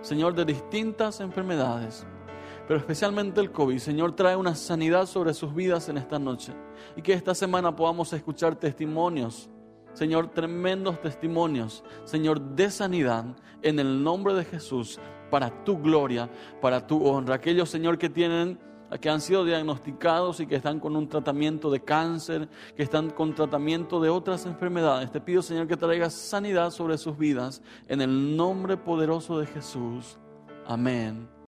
Señor, 0.00 0.34
de 0.34 0.44
distintas 0.44 1.20
enfermedades, 1.20 2.06
pero 2.66 2.78
especialmente 2.78 3.40
el 3.40 3.52
COVID. 3.52 3.78
Señor, 3.78 4.16
trae 4.16 4.36
una 4.36 4.54
sanidad 4.54 5.06
sobre 5.06 5.34
sus 5.34 5.54
vidas 5.54 5.88
en 5.88 5.98
esta 5.98 6.18
noche 6.18 6.52
y 6.96 7.02
que 7.02 7.12
esta 7.12 7.34
semana 7.34 7.74
podamos 7.74 8.12
escuchar 8.12 8.56
testimonios. 8.56 9.50
Señor, 9.92 10.28
tremendos 10.28 11.00
testimonios, 11.00 11.82
Señor, 12.04 12.40
de 12.40 12.70
sanidad 12.70 13.24
en 13.62 13.78
el 13.78 14.02
nombre 14.02 14.34
de 14.34 14.44
Jesús, 14.44 15.00
para 15.30 15.64
tu 15.64 15.78
gloria, 15.78 16.30
para 16.60 16.86
tu 16.86 17.04
honra. 17.06 17.36
Aquellos, 17.36 17.70
Señor, 17.70 17.98
que 17.98 18.08
tienen 18.08 18.58
que 18.98 19.08
han 19.08 19.20
sido 19.20 19.44
diagnosticados 19.44 20.40
y 20.40 20.46
que 20.46 20.56
están 20.56 20.80
con 20.80 20.96
un 20.96 21.08
tratamiento 21.08 21.70
de 21.70 21.80
cáncer, 21.80 22.48
que 22.76 22.82
están 22.82 23.10
con 23.10 23.34
tratamiento 23.34 24.00
de 24.00 24.10
otras 24.10 24.46
enfermedades. 24.46 25.12
Te 25.12 25.20
pido, 25.20 25.42
Señor, 25.42 25.68
que 25.68 25.76
traigas 25.76 26.12
sanidad 26.12 26.70
sobre 26.70 26.98
sus 26.98 27.16
vidas 27.16 27.62
en 27.88 28.00
el 28.00 28.36
nombre 28.36 28.76
poderoso 28.76 29.38
de 29.38 29.46
Jesús. 29.46 30.18
Amén 30.66 31.30